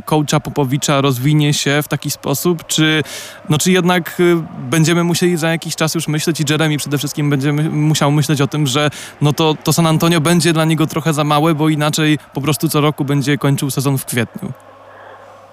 coacha 0.06 0.39
Popowicza 0.39 1.01
rozwinie 1.01 1.53
się 1.53 1.82
w 1.84 1.88
taki 1.88 2.12
sposób, 2.12 2.67
czy, 2.67 3.03
no, 3.50 3.58
czy 3.58 3.72
jednak 3.72 4.22
będziemy 4.70 5.03
musieli 5.03 5.38
za 5.38 5.50
jakiś 5.50 5.75
czas 5.75 5.96
już 5.96 6.08
myśleć 6.08 6.39
i 6.39 6.44
Jeremy 6.50 6.71
i 6.72 6.78
przede 6.78 6.98
wszystkim 6.98 7.30
będzie 7.30 7.54
musiał 7.72 8.12
myśleć 8.12 8.42
o 8.42 8.48
tym, 8.48 8.68
że 8.68 8.90
no 9.22 9.34
to, 9.34 9.56
to 9.63 9.74
San 9.74 9.88
Antonio 9.88 10.22
będzie 10.22 10.54
dla 10.54 10.66
niego 10.66 10.88
trochę 10.88 11.13
za 11.13 11.24
małe, 11.24 11.54
bo 11.54 11.70
inaczej 11.70 12.20
po 12.34 12.42
prostu 12.42 12.70
co 12.70 12.82
roku 12.82 13.06
będzie 13.06 13.38
kończył 13.38 13.72
sezon 13.72 13.98
w 13.98 14.06
kwietniu. 14.06 14.51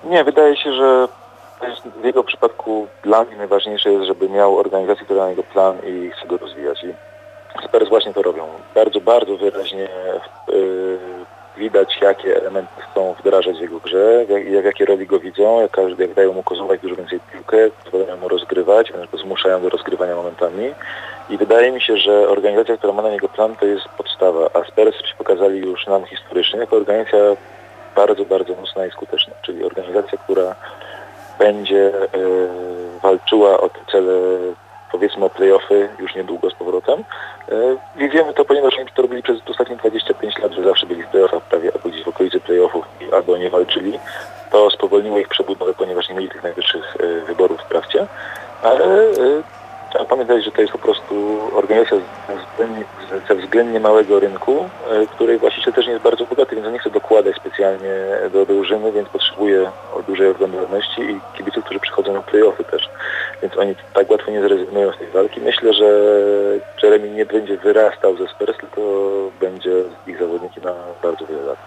Nie, 0.04 0.24
wydaje 0.24 0.56
się, 0.56 0.72
że 0.72 1.08
w 2.02 2.04
jego 2.04 2.24
przypadku 2.24 2.86
dla 3.02 3.24
mnie 3.24 3.36
najważniejsze 3.36 3.92
jest, 3.92 4.06
żeby 4.06 4.28
miał 4.28 4.58
organizację, 4.58 5.04
która 5.04 5.22
ma 5.22 5.30
jego 5.30 5.42
plan 5.42 5.76
i 5.86 6.10
chce 6.10 6.26
go 6.28 6.36
rozwijać. 6.36 6.84
I 6.84 6.94
Spurs 7.64 7.88
właśnie 7.88 8.14
to 8.14 8.22
robią. 8.22 8.46
Bardzo, 8.74 9.00
bardzo 9.00 9.36
wyraźnie 9.36 9.88
yy, 10.48 10.98
widać, 11.56 11.98
jakie 12.02 12.36
elementy 12.36 12.82
chcą 12.90 13.14
wdrażać 13.20 13.58
w 13.58 13.60
jego 13.60 13.80
grze, 13.80 14.26
jak, 14.28 14.62
w 14.62 14.64
jakiej 14.64 14.86
roli 14.86 15.06
go 15.06 15.20
widzą, 15.20 15.60
jak, 15.60 15.76
jak 15.98 16.14
dają 16.14 16.32
mu 16.32 16.42
kozować 16.42 16.80
dużo 16.80 16.96
więcej 16.96 17.20
piłkę, 17.32 17.56
pozwalają 17.84 18.16
mu 18.16 18.28
rozgrywać, 18.28 18.92
zmuszają 19.20 19.62
do 19.62 19.68
rozgrywania 19.68 20.16
momentami. 20.16 20.70
I 21.30 21.36
wydaje 21.36 21.72
mi 21.72 21.80
się, 21.80 21.96
że 21.96 22.28
organizacja, 22.28 22.76
która 22.76 22.92
ma 22.92 23.02
na 23.02 23.10
niego 23.10 23.28
plan, 23.28 23.56
to 23.56 23.66
jest 23.66 23.88
podstawa, 23.88 24.50
a 24.54 24.64
Spurs 24.64 24.96
pokazali 25.18 25.58
już 25.58 25.86
nam 25.86 26.04
historycznie 26.04 26.60
jako 26.60 26.76
organizacja 26.76 27.18
bardzo, 27.96 28.24
bardzo 28.24 28.54
mocna 28.54 28.86
i 28.86 28.90
skuteczna, 28.90 29.34
czyli 29.42 29.64
organizacja, 29.64 30.18
która 30.18 30.54
będzie 31.38 31.86
y, 31.86 32.48
walczyła 33.02 33.60
o 33.60 33.68
te 33.68 33.78
cele 33.92 34.12
powiedzmy 34.92 35.24
o 35.24 35.30
playoffy 35.30 35.88
już 35.98 36.14
niedługo 36.14 36.50
z 36.50 36.54
powrotem. 36.54 37.04
E, 37.48 37.54
I 38.04 38.08
wiemy 38.08 38.34
to, 38.34 38.44
ponieważ 38.44 38.78
oni 38.78 38.88
to 38.94 39.02
robili 39.02 39.22
przez 39.22 39.36
ostatnie 39.50 39.76
25 39.76 40.38
lat, 40.38 40.52
że 40.52 40.64
zawsze 40.64 40.86
byli 40.86 41.02
w 41.02 41.06
playoffach 41.08 41.42
prawie 41.42 41.72
albo 41.74 41.88
gdzieś 41.88 42.04
w 42.04 42.08
okolicy 42.08 42.40
playoffów 42.40 42.84
albo 43.12 43.36
nie 43.36 43.50
walczyli. 43.50 43.98
To 44.50 44.70
spowolniło 44.70 45.18
ich 45.18 45.28
przebudowę, 45.28 45.74
ponieważ 45.74 46.08
nie 46.08 46.14
mieli 46.14 46.28
tych 46.28 46.42
najwyższych 46.42 46.96
e, 47.00 47.26
wyborów 47.26 47.60
w 47.60 47.68
drafcie. 47.68 48.06
Ale 48.62 48.84
e, 48.84 49.42
trzeba 49.90 50.04
pamiętać, 50.04 50.44
że 50.44 50.50
to 50.50 50.60
jest 50.60 50.72
po 50.72 50.78
prostu 50.78 51.40
organizacja 51.54 51.98
ze 53.28 53.34
względnie 53.34 53.80
małego 53.80 54.20
rynku, 54.20 54.68
której 55.14 55.38
właściciel 55.38 55.72
też 55.72 55.86
nie 55.86 55.92
jest 55.92 56.04
bardzo 56.04 56.26
bogaty, 56.26 56.54
więc 56.54 56.66
on 56.66 56.72
nie 56.72 56.78
chce 56.78 56.90
dokładać 56.90 57.36
specjalnie 57.36 57.94
do 58.32 58.46
drużyny, 58.46 58.92
więc 58.92 59.08
potrzebuje 59.08 59.70
dużej 60.06 60.28
oglądalności 60.28 61.02
i 61.02 61.20
kibiców, 61.36 61.64
którzy 61.64 61.80
przychodzą 61.80 62.12
na 62.12 62.22
playoffy 62.22 62.64
też. 62.64 62.88
oni 63.58 63.74
tak 63.94 64.10
łatwo 64.10 64.30
nie 64.30 64.42
zrezygnują 64.42 64.92
z 64.92 64.98
tej 64.98 65.08
walki. 65.08 65.40
Myślę, 65.40 65.74
że 65.74 65.90
Jeremy 66.82 67.10
nie 67.10 67.26
będzie 67.26 67.56
wyrastał 67.56 68.16
ze 68.16 68.28
Spurs, 68.28 68.56
tylko 68.58 68.80
będzie 69.40 69.70
ich 70.06 70.18
zawodnikiem 70.18 70.64
na 70.64 70.74
bardzo 71.02 71.26
wiele 71.26 71.42
lat. 71.42 71.58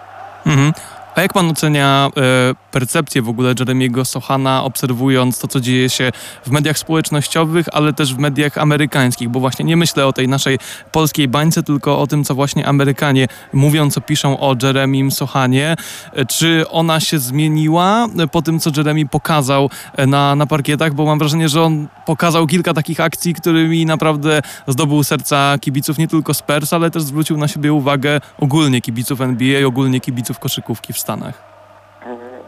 Mhm. 0.46 0.72
A 1.14 1.22
jak 1.22 1.32
pan 1.32 1.50
ocenia 1.50 2.10
e, 2.16 2.54
percepcję 2.70 3.22
w 3.22 3.28
ogóle 3.28 3.54
Jeremiego 3.58 4.04
Sochana, 4.04 4.64
obserwując 4.64 5.38
to, 5.38 5.48
co 5.48 5.60
dzieje 5.60 5.90
się 5.90 6.12
w 6.46 6.50
mediach 6.50 6.78
społecznościowych, 6.78 7.66
ale 7.72 7.92
też 7.92 8.14
w 8.14 8.18
mediach 8.18 8.58
amerykańskich? 8.58 9.28
Bo 9.28 9.40
właśnie 9.40 9.64
nie 9.64 9.76
myślę 9.76 10.06
o 10.06 10.12
tej 10.12 10.28
naszej 10.28 10.58
polskiej 10.92 11.28
bańce, 11.28 11.62
tylko 11.62 12.00
o 12.00 12.06
tym, 12.06 12.24
co 12.24 12.34
właśnie 12.34 12.66
Amerykanie 12.66 13.26
mówią, 13.52 13.90
co 13.90 14.00
piszą 14.00 14.40
o 14.40 14.56
Jeremim 14.62 15.10
Sochanie. 15.10 15.76
E, 16.12 16.24
czy 16.24 16.64
ona 16.70 17.00
się 17.00 17.18
zmieniła 17.18 18.06
po 18.32 18.42
tym, 18.42 18.60
co 18.60 18.70
Jeremy 18.76 19.06
pokazał 19.06 19.70
e, 19.96 20.06
na, 20.06 20.36
na 20.36 20.46
parkietach? 20.46 20.94
Bo 20.94 21.04
mam 21.04 21.18
wrażenie, 21.18 21.48
że 21.48 21.62
on 21.62 21.88
pokazał 22.06 22.46
kilka 22.46 22.74
takich 22.74 23.00
akcji, 23.00 23.34
którymi 23.34 23.86
naprawdę 23.86 24.42
zdobył 24.68 25.04
serca 25.04 25.58
kibiców 25.60 25.98
nie 25.98 26.08
tylko 26.08 26.34
Spurs, 26.34 26.72
ale 26.72 26.90
też 26.90 27.02
zwrócił 27.02 27.36
na 27.36 27.48
siebie 27.48 27.72
uwagę 27.72 28.20
ogólnie 28.38 28.80
kibiców 28.80 29.20
NBA, 29.20 29.66
ogólnie 29.66 30.00
kibiców 30.00 30.38
koszykówki 30.38 30.92
w 30.92 31.01
Stanach. 31.02 31.52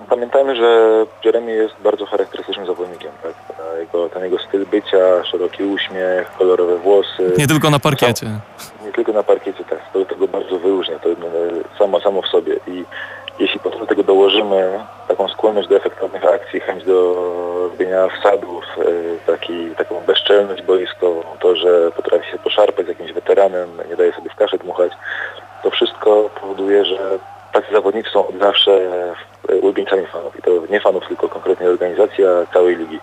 Pamiętajmy, 0.09 0.57
że 0.57 1.07
Jeremy 1.25 1.53
jest 1.53 1.75
bardzo 1.85 2.07
charakterystycznym 2.07 2.67
zawodnikiem. 2.67 3.13
Tak? 3.23 3.33
Jego, 3.79 4.09
ten 4.09 4.25
jego 4.25 4.39
styl 4.39 4.67
bycia, 4.67 5.25
szeroki 5.25 5.65
uśmiech, 5.65 6.33
kolorowe 6.39 6.79
włosy. 6.79 7.33
Nie 7.39 7.47
tylko 7.47 7.71
na 7.71 7.79
parkiecie. 7.79 8.27
nie 8.85 8.93
tylko 8.93 9.13
na 9.13 9.23
parkiecie, 9.23 9.65
tak. 9.65 9.79
To 9.93 10.05
tego 10.05 10.29
bardzo 10.29 10.59
wyróżnia, 10.59 10.99
to 10.99 11.09
samo, 11.79 12.01
samo 12.01 12.23
w 12.23 12.27
sobie. 12.27 12.57
I 12.67 12.85
jeśli 13.39 13.61
do 13.61 13.87
tego 13.87 14.03
dołożymy 14.03 14.81
taką 15.09 15.29
skłonność 15.29 15.69
do 15.69 15.77
efektownych 15.77 16.25
akcji, 16.25 16.61
chęć 16.61 16.85
do 16.85 17.15
robienia 17.71 18.09
wsadów, 18.09 18.65
e, 18.79 18.83
taki, 19.27 19.71
taką 19.71 20.01
bezczelność 20.01 20.63
boiskową, 20.63 21.23
to, 21.41 21.57
że 21.57 21.91
potrafi 21.91 22.31
się 22.31 22.39
poszarpać 22.39 22.87
z 22.87 22.89
jakimś 22.89 23.13
weteranem, 23.13 23.69
nie 23.89 23.97
daje 23.97 24.13
sobie 24.13 24.31
w 24.31 24.35
kaszę 24.35 24.59
dmuchać, 24.59 24.93
to 25.63 25.71
wszystko 25.71 26.31
powoduje, 26.41 26.85
że 26.85 27.19
tacy 27.55 27.73
zawodnicy 27.73 28.11
są 28.11 28.29
od 28.29 28.39
zawsze 28.39 28.73
e, 29.49 29.57
ulubieńcami 29.57 30.07
fanów. 30.07 30.39
I 30.39 30.43
to 30.43 30.51
nie 30.71 30.81
fanów, 30.81 31.09
tylko 31.09 31.29
konkretnie 31.29 31.69
organizacja 31.69 32.27
całej 32.53 32.77
ligi. 32.77 33.01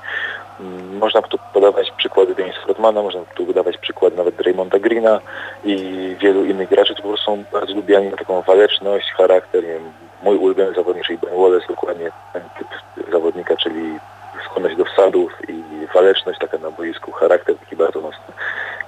Mm, 0.60 0.98
można 0.98 1.22
tu 1.22 1.38
podawać 1.54 1.92
przykłady 1.92 2.36
Denisa 2.36 2.60
Rodmana, 2.68 3.02
można 3.02 3.22
tu 3.36 3.46
podawać 3.46 3.78
przykład 3.78 4.16
nawet 4.16 4.36
Draymonda 4.36 4.80
Greena 4.80 5.20
i 5.64 5.76
wielu 6.20 6.46
innych 6.46 6.70
graczy, 6.70 6.96
którzy 6.96 7.24
są 7.24 7.44
bardzo 7.52 7.74
lubiani 7.74 8.10
na 8.10 8.18
taką 8.18 8.42
waleczność, 8.42 9.12
charakter. 9.12 9.64
Nie 9.64 9.70
wiem, 9.70 9.92
mój 10.24 10.38
ulubiony 10.38 10.74
zawodnik, 10.74 11.06
czyli 11.06 11.18
Ben 11.18 11.42
Wallace, 11.42 11.68
dokładnie 11.68 12.12
ten 12.34 12.42
typ 12.58 12.68
zawodnika, 13.12 13.58
czyli 13.58 14.00
skłonność 14.46 14.76
do 14.76 14.86
wsadów 14.86 15.32
i 15.50 15.64
waleczność 15.94 16.40
taka 16.40 16.58
na 16.58 16.72
boisku, 16.72 17.12
charakter 17.12 17.58
taki 17.58 17.76
bardzo 17.76 18.02
mocny. 18.02 18.34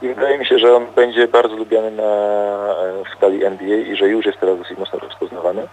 I 0.01 0.08
wydaje 0.08 0.38
mi 0.38 0.46
się, 0.46 0.60
że 0.60 0.75
on 0.75 0.86
będzie 0.96 1.27
bardzo 1.27 1.55
lubiany 1.55 1.91
na, 1.91 2.03
e, 3.43 3.47
NBA 3.47 3.77
i 3.77 3.95
że 3.95 4.07
już 4.07 4.25
jest 4.25 4.39
teraz 4.39 4.57
dosyć 4.57 4.77
mocno 4.77 5.00
rozpoznawany. 5.00 5.67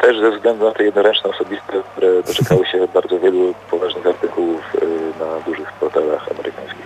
Też 0.00 0.20
ze 0.20 0.30
względu 0.30 0.64
na 0.64 0.72
te 0.72 0.84
jednoręczne 0.84 1.30
osobiste, 1.30 1.72
które 1.92 2.22
doczekały 2.22 2.66
się 2.66 2.88
bardzo 2.94 3.18
wielu 3.18 3.54
poważnych 3.70 4.06
artykułów 4.06 4.60
e, 4.82 4.84
na 5.24 5.40
dużych 5.40 5.72
portalach 5.72 6.28
amerykańskich. 6.30 6.84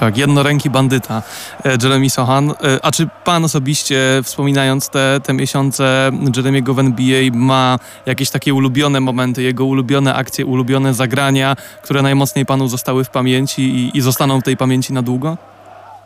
Tak, 0.00 0.16
jednoręki 0.16 0.70
bandyta 0.70 1.22
e, 1.64 1.76
Jeremy 1.82 2.10
Sohan. 2.10 2.54
A 2.82 2.90
czy 2.90 3.08
pan 3.24 3.44
osobiście, 3.44 3.96
wspominając 4.24 4.88
te, 4.88 5.20
te 5.24 5.32
miesiące 5.32 6.10
Jeremiego 6.36 6.74
w 6.74 6.78
NBA, 6.78 7.22
ma 7.32 7.78
jakieś 8.06 8.30
takie 8.30 8.54
ulubione 8.54 9.00
momenty, 9.00 9.42
jego 9.42 9.64
ulubione 9.64 10.14
akcje, 10.14 10.46
ulubione 10.46 10.94
zagrania, 10.94 11.56
które 11.82 12.02
najmocniej 12.02 12.46
panu 12.46 12.68
zostały 12.68 13.04
w 13.04 13.10
pamięci 13.10 13.62
i, 13.62 13.98
i 13.98 14.00
zostaną 14.00 14.40
w 14.40 14.42
tej 14.44 14.56
pamięci 14.56 14.92
na 14.92 15.02
długo? 15.02 15.36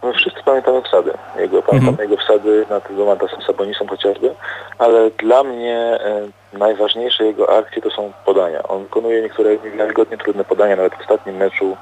No, 0.03 0.13
wszyscy 0.13 0.43
pamiętamy 0.45 0.83
wsady. 0.83 1.11
Jego, 1.39 1.63
mhm. 1.73 1.97
jego 1.99 2.17
wsady 2.17 2.67
nad 2.71 2.97
Domantasem 2.97 3.43
Sabonisem 3.43 3.89
chociażby, 3.89 4.35
ale 4.79 5.11
dla 5.11 5.45
mnie 5.45 5.77
e, 5.77 6.29
najważniejsze 6.59 7.25
jego 7.25 7.59
akcje 7.59 7.83
to 7.83 7.91
są 7.91 8.13
podania. 8.25 8.63
On 8.63 8.83
wykonuje 8.83 9.23
niektóre 9.23 9.57
niewiarygodnie 9.65 10.19
trudne 10.19 10.45
podania, 10.45 10.77
nawet 10.77 10.95
w 10.95 11.01
ostatnim 11.01 11.37
meczu 11.37 11.77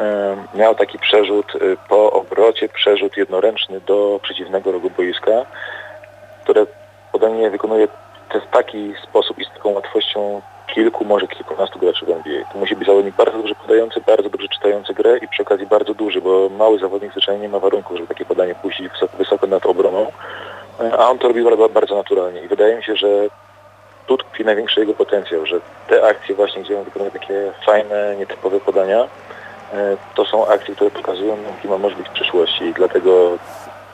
e, 0.00 0.36
miał 0.54 0.74
taki 0.74 0.98
przerzut 0.98 1.52
e, 1.54 1.58
po 1.88 2.12
obrocie, 2.12 2.68
przerzut 2.68 3.16
jednoręczny 3.16 3.80
do 3.80 4.20
przeciwnego 4.22 4.72
rogu 4.72 4.90
boiska, 4.90 5.46
które 6.42 6.66
podanie 7.12 7.50
wykonuje 7.50 7.88
w 8.30 8.50
taki 8.52 8.94
sposób 9.02 9.38
i 9.38 9.44
z 9.44 9.48
taką 9.48 9.70
łatwością 9.70 10.42
kilku, 10.74 11.04
może 11.04 11.28
kilkunastu 11.28 11.78
graczy 11.78 12.06
w 12.06 12.10
NBA. 12.10 12.44
To 12.52 12.58
musi 12.58 12.76
być 12.76 12.88
zawodnik 12.88 13.14
bardzo 13.14 13.38
dobrze 13.38 13.54
podający, 13.54 14.00
bardzo 14.06 14.30
dobrze 14.30 14.48
czytający 14.48 14.94
grę 14.94 15.18
i 15.18 15.28
przy 15.28 15.42
okazji 15.42 15.66
bardzo 15.66 15.94
duży, 15.94 16.20
bo 16.20 16.48
mały 16.48 16.78
zawodnik 16.78 17.12
zwyczajnie 17.12 17.42
nie 17.42 17.48
ma 17.48 17.58
warunków, 17.58 17.96
żeby 17.96 18.08
takie 18.08 18.24
podanie 18.24 18.54
puścić 18.54 18.88
wysoko, 19.18 19.46
nad 19.46 19.66
obroną, 19.66 20.12
a 20.98 21.10
on 21.10 21.18
to 21.18 21.28
robi 21.28 21.44
bardzo 21.74 21.94
naturalnie 21.94 22.40
i 22.40 22.48
wydaje 22.48 22.76
mi 22.76 22.84
się, 22.84 22.96
że 22.96 23.08
tu 24.06 24.16
tkwi 24.18 24.44
największy 24.44 24.80
jego 24.80 24.94
potencjał, 24.94 25.46
że 25.46 25.60
te 25.88 26.08
akcje 26.08 26.34
właśnie, 26.34 26.62
gdzie 26.62 26.78
on 26.78 26.84
wykonuje 26.84 27.10
takie 27.10 27.52
fajne, 27.66 28.16
nietypowe 28.18 28.60
podania, 28.60 29.04
e, 29.72 29.96
to 30.14 30.24
są 30.24 30.46
akcje, 30.46 30.74
które 30.74 30.90
pokazują 30.90 31.36
nam, 31.36 31.52
kim 31.62 31.78
może 31.78 31.96
być 31.96 32.08
w 32.08 32.12
przyszłości 32.12 32.64
i 32.64 32.74
dlatego 32.74 33.38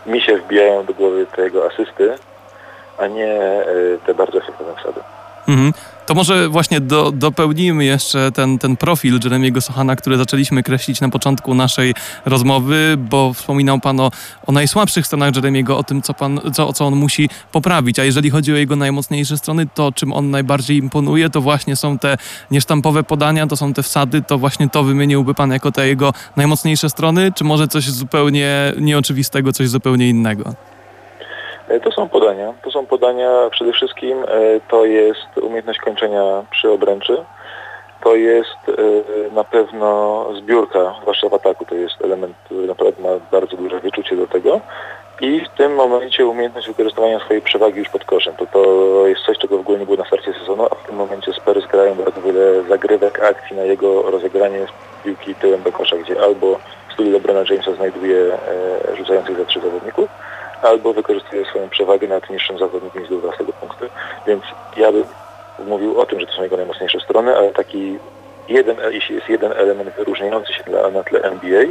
mi 0.06 0.20
się 0.20 0.36
wbijają 0.36 0.84
do 0.84 0.94
głowy 0.94 1.26
te 1.36 1.42
jego 1.42 1.66
asysty, 1.66 2.14
a 2.98 3.06
nie 3.06 3.32
e, 3.32 3.66
te 4.06 4.14
bardzo 4.14 4.38
efektywne 4.38 4.74
wsady. 4.74 5.00
Mhm. 5.48 5.72
To 6.08 6.14
może 6.14 6.48
właśnie 6.48 6.80
do, 6.80 7.12
dopełnijmy 7.12 7.84
jeszcze 7.84 8.32
ten, 8.32 8.58
ten 8.58 8.76
profil 8.76 9.20
Jeremiego 9.24 9.60
Sochana, 9.60 9.96
który 9.96 10.16
zaczęliśmy 10.16 10.62
kreślić 10.62 11.00
na 11.00 11.08
początku 11.08 11.54
naszej 11.54 11.94
rozmowy, 12.24 12.96
bo 12.98 13.32
wspominał 13.32 13.80
Pan 13.80 14.00
o, 14.00 14.10
o 14.46 14.52
najsłabszych 14.52 15.06
stronach 15.06 15.36
Jeremiego, 15.36 15.78
o 15.78 15.82
tym, 15.82 16.02
co, 16.02 16.14
pan, 16.14 16.40
co, 16.52 16.72
co 16.72 16.86
on 16.86 16.96
musi 16.96 17.28
poprawić. 17.52 17.98
A 17.98 18.04
jeżeli 18.04 18.30
chodzi 18.30 18.52
o 18.52 18.56
jego 18.56 18.76
najmocniejsze 18.76 19.38
strony, 19.38 19.66
to 19.74 19.92
czym 19.92 20.12
on 20.12 20.30
najbardziej 20.30 20.76
imponuje, 20.76 21.30
to 21.30 21.40
właśnie 21.40 21.76
są 21.76 21.98
te 21.98 22.16
niesztampowe 22.50 23.02
podania, 23.02 23.46
to 23.46 23.56
są 23.56 23.72
te 23.72 23.82
wsady, 23.82 24.22
to 24.22 24.38
właśnie 24.38 24.68
to 24.68 24.84
wymieniłby 24.84 25.34
Pan 25.34 25.50
jako 25.50 25.72
te 25.72 25.88
jego 25.88 26.12
najmocniejsze 26.36 26.90
strony, 26.90 27.32
czy 27.32 27.44
może 27.44 27.68
coś 27.68 27.90
zupełnie 27.90 28.72
nieoczywistego, 28.80 29.52
coś 29.52 29.68
zupełnie 29.68 30.08
innego? 30.08 30.54
E, 31.68 31.80
to 31.80 31.92
są 31.92 32.08
podania. 32.08 32.54
To 32.62 32.70
są 32.70 32.86
podania 32.86 33.30
przede 33.50 33.72
wszystkim, 33.72 34.22
e, 34.22 34.26
to 34.68 34.84
jest 34.84 35.38
umiejętność 35.42 35.78
kończenia 35.78 36.44
przy 36.50 36.70
obręczy. 36.70 37.24
To 38.04 38.14
jest 38.16 38.58
e, 38.68 39.34
na 39.34 39.44
pewno 39.44 40.26
zbiórka, 40.38 40.94
zwłaszcza 41.02 41.28
w 41.28 41.34
ataku. 41.34 41.64
To 41.64 41.74
jest 41.74 42.04
element, 42.04 42.36
który 42.44 42.66
naprawdę 42.66 43.02
ma 43.02 43.08
bardzo 43.32 43.56
duże 43.56 43.80
wyczucie 43.80 44.16
do 44.16 44.26
tego. 44.26 44.60
I 45.20 45.40
w 45.40 45.48
tym 45.48 45.74
momencie 45.74 46.26
umiejętność 46.26 46.68
wykorzystywania 46.68 47.20
swojej 47.20 47.42
przewagi 47.42 47.78
już 47.78 47.88
pod 47.88 48.04
koszem. 48.04 48.34
To, 48.36 48.46
to 48.46 49.06
jest 49.06 49.22
coś, 49.22 49.38
czego 49.38 49.56
w 49.56 49.60
ogóle 49.60 49.78
nie 49.78 49.84
było 49.84 49.96
na 49.96 50.04
starcie 50.04 50.32
sezonu, 50.32 50.66
a 50.70 50.74
w 50.74 50.86
tym 50.86 50.96
momencie 50.96 51.32
Spurs 51.32 51.66
grają 51.66 51.94
bardzo 51.94 52.20
wiele 52.20 52.62
zagrywek, 52.62 53.22
akcji 53.22 53.56
na 53.56 53.62
jego 53.62 54.10
rozegranie 54.10 54.66
z 54.66 55.04
piłki 55.04 55.34
tyłem 55.34 55.62
do 55.62 55.72
kosza, 55.72 55.96
gdzie 55.96 56.22
albo 56.22 56.58
stylu 56.92 57.10
Lebrona 57.10 57.40
Jamesa 57.50 57.72
znajduje 57.72 58.18
e, 58.18 58.96
rzucających 58.96 59.38
za 59.38 59.44
trzy 59.44 59.60
zawodników, 59.60 60.08
albo 60.62 60.92
wykorzystuje 60.92 61.44
swoją 61.44 61.68
przewagę 61.68 62.08
nad 62.08 62.30
niższym 62.30 62.58
zawodnikiem 62.58 63.06
z 63.06 63.38
tego 63.38 63.52
punkty. 63.52 63.88
Więc 64.26 64.42
ja 64.76 64.92
bym 64.92 65.04
mówił 65.66 66.00
o 66.00 66.06
tym, 66.06 66.20
że 66.20 66.26
to 66.26 66.32
są 66.32 66.42
jego 66.42 66.56
najmocniejsze 66.56 67.00
strony, 67.00 67.36
ale 67.36 67.50
taki 67.50 67.98
jeden, 68.48 68.76
jeśli 68.90 69.14
jest 69.14 69.28
jeden 69.28 69.52
element 69.52 69.90
wyróżniający 69.96 70.52
się 70.52 70.64
na 70.92 71.02
tle 71.02 71.22
NBA, 71.22 71.62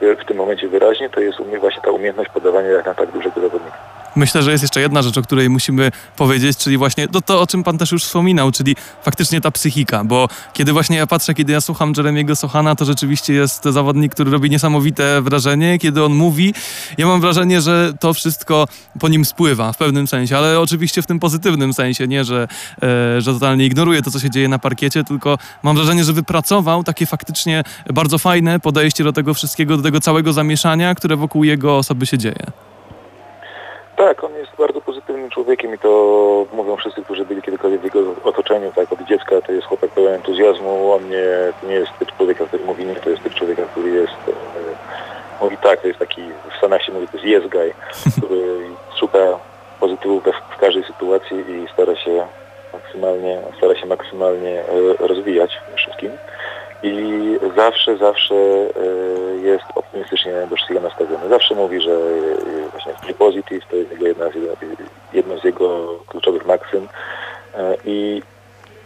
w 0.00 0.24
tym 0.24 0.36
momencie 0.36 0.68
wyraźnie, 0.68 1.10
to 1.10 1.20
jest 1.20 1.38
właśnie 1.60 1.82
ta 1.82 1.90
umiejętność 1.90 2.30
podawania 2.30 2.68
jak 2.68 2.86
na 2.86 2.94
tak 2.94 3.10
dużego 3.10 3.40
zawodnika. 3.40 3.78
Myślę, 4.16 4.42
że 4.42 4.52
jest 4.52 4.62
jeszcze 4.62 4.80
jedna 4.80 5.02
rzecz, 5.02 5.18
o 5.18 5.22
której 5.22 5.50
musimy 5.50 5.90
powiedzieć, 6.16 6.58
czyli 6.58 6.76
właśnie 6.76 7.08
to, 7.08 7.20
to, 7.20 7.40
o 7.40 7.46
czym 7.46 7.62
pan 7.62 7.78
też 7.78 7.92
już 7.92 8.04
wspominał, 8.04 8.52
czyli 8.52 8.76
faktycznie 9.02 9.40
ta 9.40 9.50
psychika, 9.50 10.04
bo 10.04 10.28
kiedy 10.52 10.72
właśnie 10.72 10.96
ja 10.96 11.06
patrzę, 11.06 11.34
kiedy 11.34 11.52
ja 11.52 11.60
słucham 11.60 11.92
Jeremiego 11.96 12.36
Sochana, 12.36 12.74
to 12.74 12.84
rzeczywiście 12.84 13.32
jest 13.32 13.64
zawodnik, 13.64 14.14
który 14.14 14.30
robi 14.30 14.50
niesamowite 14.50 15.22
wrażenie. 15.22 15.78
Kiedy 15.78 16.04
on 16.04 16.14
mówi, 16.14 16.54
ja 16.98 17.06
mam 17.06 17.20
wrażenie, 17.20 17.60
że 17.60 17.92
to 18.00 18.14
wszystko 18.14 18.66
po 19.00 19.08
nim 19.08 19.24
spływa 19.24 19.72
w 19.72 19.76
pewnym 19.76 20.06
sensie, 20.06 20.38
ale 20.38 20.60
oczywiście 20.60 21.02
w 21.02 21.06
tym 21.06 21.20
pozytywnym 21.20 21.72
sensie, 21.72 22.08
nie, 22.08 22.24
że, 22.24 22.48
e, 22.82 23.20
że 23.20 23.32
totalnie 23.32 23.66
ignoruje 23.66 24.02
to, 24.02 24.10
co 24.10 24.20
się 24.20 24.30
dzieje 24.30 24.48
na 24.48 24.58
parkiecie, 24.58 25.04
tylko 25.04 25.38
mam 25.62 25.76
wrażenie, 25.76 26.04
że 26.04 26.12
wypracował 26.12 26.84
takie 26.84 27.06
faktycznie 27.06 27.64
bardzo 27.94 28.18
fajne 28.18 28.60
podejście 28.60 29.04
do 29.04 29.12
tego 29.12 29.34
wszystkiego, 29.34 29.76
do 29.76 29.82
tego 29.82 30.00
całego 30.00 30.32
zamieszania, 30.32 30.94
które 30.94 31.16
wokół 31.16 31.44
jego 31.44 31.76
osoby 31.76 32.06
się 32.06 32.18
dzieje. 32.18 32.73
Tak, 33.96 34.24
on 34.24 34.34
jest 34.34 34.56
bardzo 34.58 34.80
pozytywnym 34.80 35.30
człowiekiem 35.30 35.74
i 35.74 35.78
to 35.78 36.46
mówią 36.52 36.76
wszyscy, 36.76 37.02
którzy 37.02 37.24
byli 37.24 37.42
kiedykolwiek 37.42 37.80
w 37.80 37.84
jego 37.84 38.00
otoczeniu, 38.24 38.72
tak, 38.72 38.92
od 38.92 39.02
dziecka 39.02 39.40
to 39.40 39.52
jest 39.52 39.66
chłopak 39.66 39.90
pełen 39.90 40.14
entuzjazmu, 40.14 40.92
on 40.92 41.10
nie, 41.10 41.26
nie 41.68 41.74
jest 41.74 41.92
typ 41.98 42.16
człowieka, 42.16 42.44
który 42.46 42.64
mówi 42.64 42.84
nie, 42.84 42.94
to 42.94 43.10
jest 43.10 43.22
typ 43.22 43.34
człowieka, 43.34 43.62
który 43.62 43.90
jest, 43.90 44.12
e, 44.28 45.44
mówi 45.44 45.56
tak, 45.56 45.80
to 45.80 45.88
jest 45.88 45.98
taki, 45.98 46.22
w 46.54 46.56
Stanach 46.58 46.82
się 46.82 46.92
mówi, 46.92 47.08
to 47.08 47.18
jest 47.18 47.44
yes 47.44 47.50
guy, 47.50 47.74
który 48.16 48.58
szuka 48.96 49.18
pozytywów 49.80 50.24
we, 50.24 50.32
w 50.32 50.58
każdej 50.60 50.84
sytuacji 50.84 51.36
i 51.36 51.72
stara 51.72 51.96
się 51.96 52.26
maksymalnie, 52.72 53.40
stara 53.56 53.74
się 53.74 53.86
maksymalnie 53.86 54.60
e, 54.60 55.06
rozwijać 55.06 55.60
wszystkim. 55.76 56.10
I 56.82 56.90
zawsze, 57.56 57.96
zawsze 57.96 58.34
e, 58.34 58.70
jest 59.42 59.64
optymistycznie 59.74 60.32
do 60.50 60.56
wszystkiego 60.56 60.80
nastawiony. 60.80 61.28
Zawsze 61.28 61.54
mówi, 61.54 61.80
że 61.80 61.92
e, 61.92 62.70
właśnie 62.70 62.92
free 62.94 63.14
positive 63.14 63.66
to 63.70 63.76
jest 63.76 64.00
jedna 64.00 64.28
z, 64.28 64.34
jedno 65.12 65.38
z 65.38 65.44
jego 65.44 65.98
kluczowych 66.06 66.46
maksym 66.46 66.88
E, 67.58 67.76
i 67.84 68.22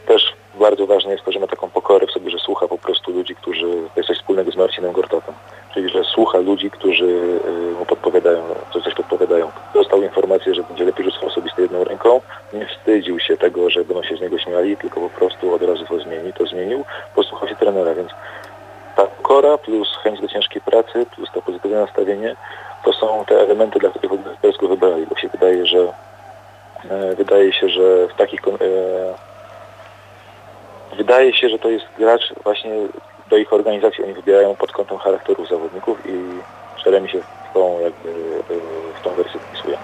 też 0.07 0.33
bardzo 0.61 0.87
ważne 0.87 1.13
jest 1.13 1.25
to, 1.25 1.33
że 1.33 1.41
ma 1.41 1.47
taką 1.47 1.71
pokorę 1.71 2.07
w 2.07 2.11
sobie, 2.11 2.31
że 2.31 2.39
słucha 2.39 2.69
po 2.69 2.79
prostu 2.79 3.13
ludzi, 3.13 3.35
którzy, 3.35 3.67
to 3.67 3.91
jest 3.97 4.07
coś 4.07 4.19
wspólnego 4.19 4.51
z 4.51 4.57
Marcinem 4.57 4.93
Gortatą, 4.93 5.33
czyli 5.75 5.89
że 5.89 6.05
słucha 6.05 6.39
ludzi, 6.39 6.71
którzy 6.71 7.41
mu 7.79 7.87
podpowiadają, 7.87 8.43
co 8.73 8.81
coś 8.81 8.95
podpowiadają. 8.95 9.51
Dostał 9.75 10.03
informację, 10.03 10.55
że 10.55 10.63
będzie 10.63 10.85
lepiej 10.85 11.05
rzucał 11.05 11.29
osobiste 11.29 11.63
jedną 11.63 11.85
ręką, 11.85 12.21
nie 12.53 12.67
wstydził 12.67 13.21
się 13.21 13.37
tego, 13.37 13.71
że 13.71 13.85
będą 13.85 14.03
się 14.03 14.17
z 14.17 14.21
niego 14.21 14.39
śmiali, 14.39 14.77
tylko 14.77 15.01
po 15.01 15.09
prostu 15.09 15.55
od 15.55 15.63
razu 15.63 15.85
to 15.85 16.01
zmieni, 16.01 16.33
to 16.33 16.47
zmienił, 16.47 16.85
posłuchał 17.15 17.49
się 17.49 17.57
trenera, 17.57 17.95
więc 17.95 18.11
pokora 19.29 19.59
plus 19.59 19.97
chęć 20.03 20.21
do 20.21 20.29
ciężkiej 20.29 20.63
pracy, 20.63 21.07
plus 21.15 21.31
to 21.35 21.43
pozytywne 21.43 21.81
nastawienie, 21.81 22.37
to 22.85 22.93
są 22.93 23.25
te 23.25 23.41
elementy, 23.41 23.79
dla 23.79 23.91
których 23.91 24.21
Persku 24.43 24.69
wybrali, 24.69 25.07
bo 25.07 25.17
się 25.17 25.29
wydaje, 25.29 25.67
że 25.67 25.93
e, 26.91 27.15
wydaje 27.15 27.53
się, 27.53 27.69
że 27.69 28.09
w 28.09 28.15
takich 28.19 28.41
e, 28.49 28.55
wydaje 30.97 31.35
się, 31.35 31.49
że 31.49 31.59
to 31.59 31.69
jest 31.71 31.85
gracz 31.99 32.35
właśnie 32.45 32.73
do 33.31 33.37
ich 33.37 33.53
organizacji 33.53 34.05
oni 34.05 34.15
wybierają 34.15 34.57
pod 34.57 34.73
kątem 34.73 34.99
charakterów 34.99 35.49
zawodników 35.49 35.99
i 36.07 36.13
Jeremy 36.87 37.09
się 37.09 37.21
w 37.51 37.55
tą 37.55 37.81
jakby 37.81 38.15
w 38.99 39.05
tą 39.05 39.15
wersję 39.15 39.41
wpisuje. 39.41 39.79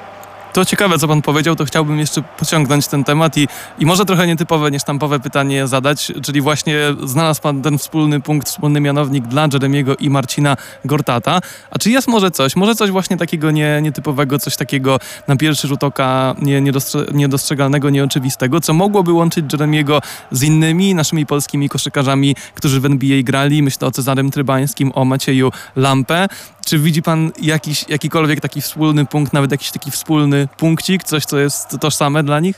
To 0.55 0.65
ciekawe, 0.65 0.99
co 0.99 1.09
pan 1.09 1.23
powiedział, 1.23 1.57
to 1.57 1.65
chciałbym 1.65 1.99
jeszcze 1.99 2.23
pociągnąć 2.23 2.89
ten 2.89 3.05
temat 3.05 3.37
i, 3.37 3.49
i 3.79 3.87
może 3.87 4.05
trochę 4.05 4.27
nietypowe, 4.27 4.71
niesztampowe 4.71 5.21
pytanie 5.21 5.67
zadać, 5.67 6.13
czyli 6.23 6.41
właśnie 6.41 6.79
znalazł 7.05 7.43
pan 7.43 7.63
ten 7.63 7.79
wspólny 7.79 8.21
punkt, 8.21 8.49
wspólny 8.49 8.81
mianownik 8.81 9.27
dla 9.27 9.49
Jeremiego 9.53 9.97
i 9.97 10.11
Marcina 10.11 10.57
Gortata. 10.85 11.41
A 11.71 11.79
czy 11.79 11.91
jest 11.91 12.09
może 12.09 12.31
coś, 12.31 12.57
może 12.57 12.75
coś 12.75 12.91
właśnie 12.91 13.17
takiego 13.17 13.51
nie, 13.51 13.81
nietypowego, 13.83 14.39
coś 14.39 14.57
takiego 14.57 14.99
na 15.29 15.37
pierwszy 15.37 15.69
rzut 15.69 15.85
oka 15.85 16.35
nie, 16.43 16.61
niedostrze, 16.61 17.07
niedostrzegalnego, 17.13 17.91
nieoczywistego, 17.91 18.61
co 18.61 18.73
mogłoby 18.73 19.13
łączyć 19.13 19.53
Jeremiego 19.53 20.01
z 20.31 20.43
innymi 20.43 20.95
naszymi 20.95 21.27
polskimi 21.27 21.69
koszykarzami, 21.69 22.37
którzy 22.55 22.81
w 22.81 22.85
NBA 22.85 23.23
grali? 23.23 23.63
Myślę 23.63 23.89
o 23.89 23.91
Cezarym 23.91 24.31
Trybańskim, 24.31 24.93
o 24.95 25.05
Macieju 25.05 25.53
Lampę. 25.77 26.29
Czy 26.65 26.79
widzi 26.79 27.03
pan 27.03 27.31
jakiś, 27.43 27.89
jakikolwiek 27.89 28.41
taki 28.41 28.61
wspólny 28.61 29.07
punkt, 29.07 29.33
nawet 29.33 29.51
jakiś 29.51 29.71
taki 29.73 29.91
wspólny 29.91 30.49
punkcik, 30.59 31.05
coś, 31.05 31.25
co 31.25 31.39
jest 31.39 31.81
tożsame 31.81 32.23
dla 32.23 32.41
nich? 32.41 32.57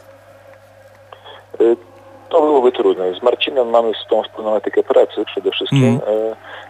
Y, 1.60 1.76
To 2.30 2.40
byłoby 2.40 2.72
trudne. 2.72 3.14
Z 3.14 3.22
Marcinem 3.22 3.70
mamy 3.70 3.92
tą 4.10 4.22
wspólną 4.22 4.54
etykę 4.56 4.82
pracy 4.82 5.24
przede 5.26 5.50
wszystkim. 5.50 6.00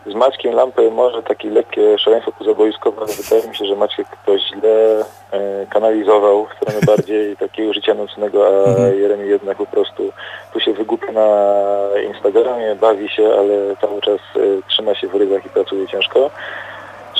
Y, 0.06 0.10
Z 0.12 0.14
Mackiem 0.14 0.54
Lampę 0.54 0.90
może 0.90 1.22
takie 1.22 1.50
lekkie 1.50 1.98
szaleństwo 1.98 2.32
pozaboiskowe, 2.32 3.02
ale 3.02 3.12
wydaje 3.22 3.48
mi 3.48 3.56
się, 3.56 3.64
że 3.66 3.76
Maciek 3.76 4.06
to 4.26 4.38
źle 4.38 5.00
y, 5.00 5.66
kanalizował 5.70 6.46
w 6.46 6.56
stronę 6.56 6.80
bardziej 6.96 7.36
takiego 7.36 7.72
życia 7.72 7.94
nocnego, 7.94 8.46
a 8.46 8.50
Mhm. 8.70 8.98
Jeremy 9.00 9.26
jednak 9.26 9.56
po 9.56 9.66
prostu 9.66 10.12
tu 10.52 10.60
się 10.60 10.72
wygłupia 10.72 11.12
na 11.12 11.28
Instagramie, 12.06 12.74
bawi 12.80 13.08
się, 13.08 13.26
ale 13.38 13.76
cały 13.80 14.00
czas 14.00 14.20
trzyma 14.68 14.94
się 14.94 15.08
w 15.08 15.14
ryzach 15.14 15.46
i 15.46 15.48
pracuje 15.48 15.86
ciężko. 15.88 16.30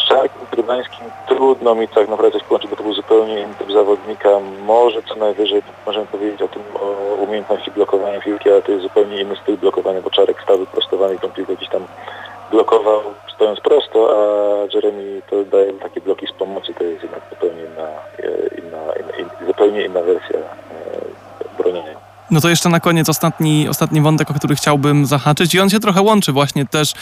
Z 0.06 0.08
Czarkiem 0.08 0.46
Trybańskim 0.50 1.06
trudno 1.26 1.74
mi 1.74 1.88
tak 1.88 2.08
naprawdę 2.08 2.40
połączyć, 2.40 2.70
bo 2.70 2.76
to 2.76 2.82
był 2.82 2.94
zupełnie 2.94 3.40
inny 3.40 3.54
typ 3.54 3.72
zawodnika. 3.72 4.28
Może 4.62 5.02
co 5.02 5.14
najwyżej 5.14 5.62
możemy 5.86 6.06
powiedzieć 6.06 6.42
o 6.42 6.48
tym, 6.48 6.62
o 6.74 7.14
umiejętności 7.14 7.70
blokowania 7.70 8.20
piłki, 8.20 8.50
ale 8.50 8.62
to 8.62 8.72
jest 8.72 8.82
zupełnie 8.82 9.20
inny 9.20 9.36
styl 9.36 9.56
blokowania, 9.56 10.00
bo 10.00 10.10
Czarek 10.10 10.42
stał 10.42 10.58
wyprostowany 10.58 11.14
i 11.14 11.18
tą 11.18 11.28
piłkę 11.28 11.56
gdzieś 11.56 11.68
tam 11.68 11.86
blokował 12.50 13.02
stojąc 13.34 13.60
prosto, 13.60 13.98
a 14.16 14.74
Jeremy 14.74 15.22
to 15.30 15.44
daje 15.44 15.72
takie 15.72 16.00
bloki 16.00 16.26
z 16.26 16.32
pomocy, 16.32 16.74
to 16.74 16.84
jest 16.84 17.02
jednak 17.02 17.22
zupełnie 17.30 17.62
inna, 17.62 17.88
e, 18.18 18.58
inna, 18.58 18.92
inna, 19.00 19.16
in, 19.18 19.46
zupełnie 19.46 19.84
inna 19.84 20.02
wersja 20.02 20.38
e, 20.38 20.44
bronienia. 21.58 22.05
No 22.30 22.40
to 22.40 22.48
jeszcze 22.48 22.68
na 22.68 22.80
koniec 22.80 23.08
ostatni, 23.08 23.68
ostatni 23.68 24.00
wątek, 24.00 24.30
o 24.30 24.34
który 24.34 24.56
chciałbym 24.56 25.06
zahaczyć 25.06 25.54
i 25.54 25.60
on 25.60 25.70
się 25.70 25.80
trochę 25.80 26.02
łączy 26.02 26.32
właśnie 26.32 26.66
też 26.66 26.92
e, 26.92 26.96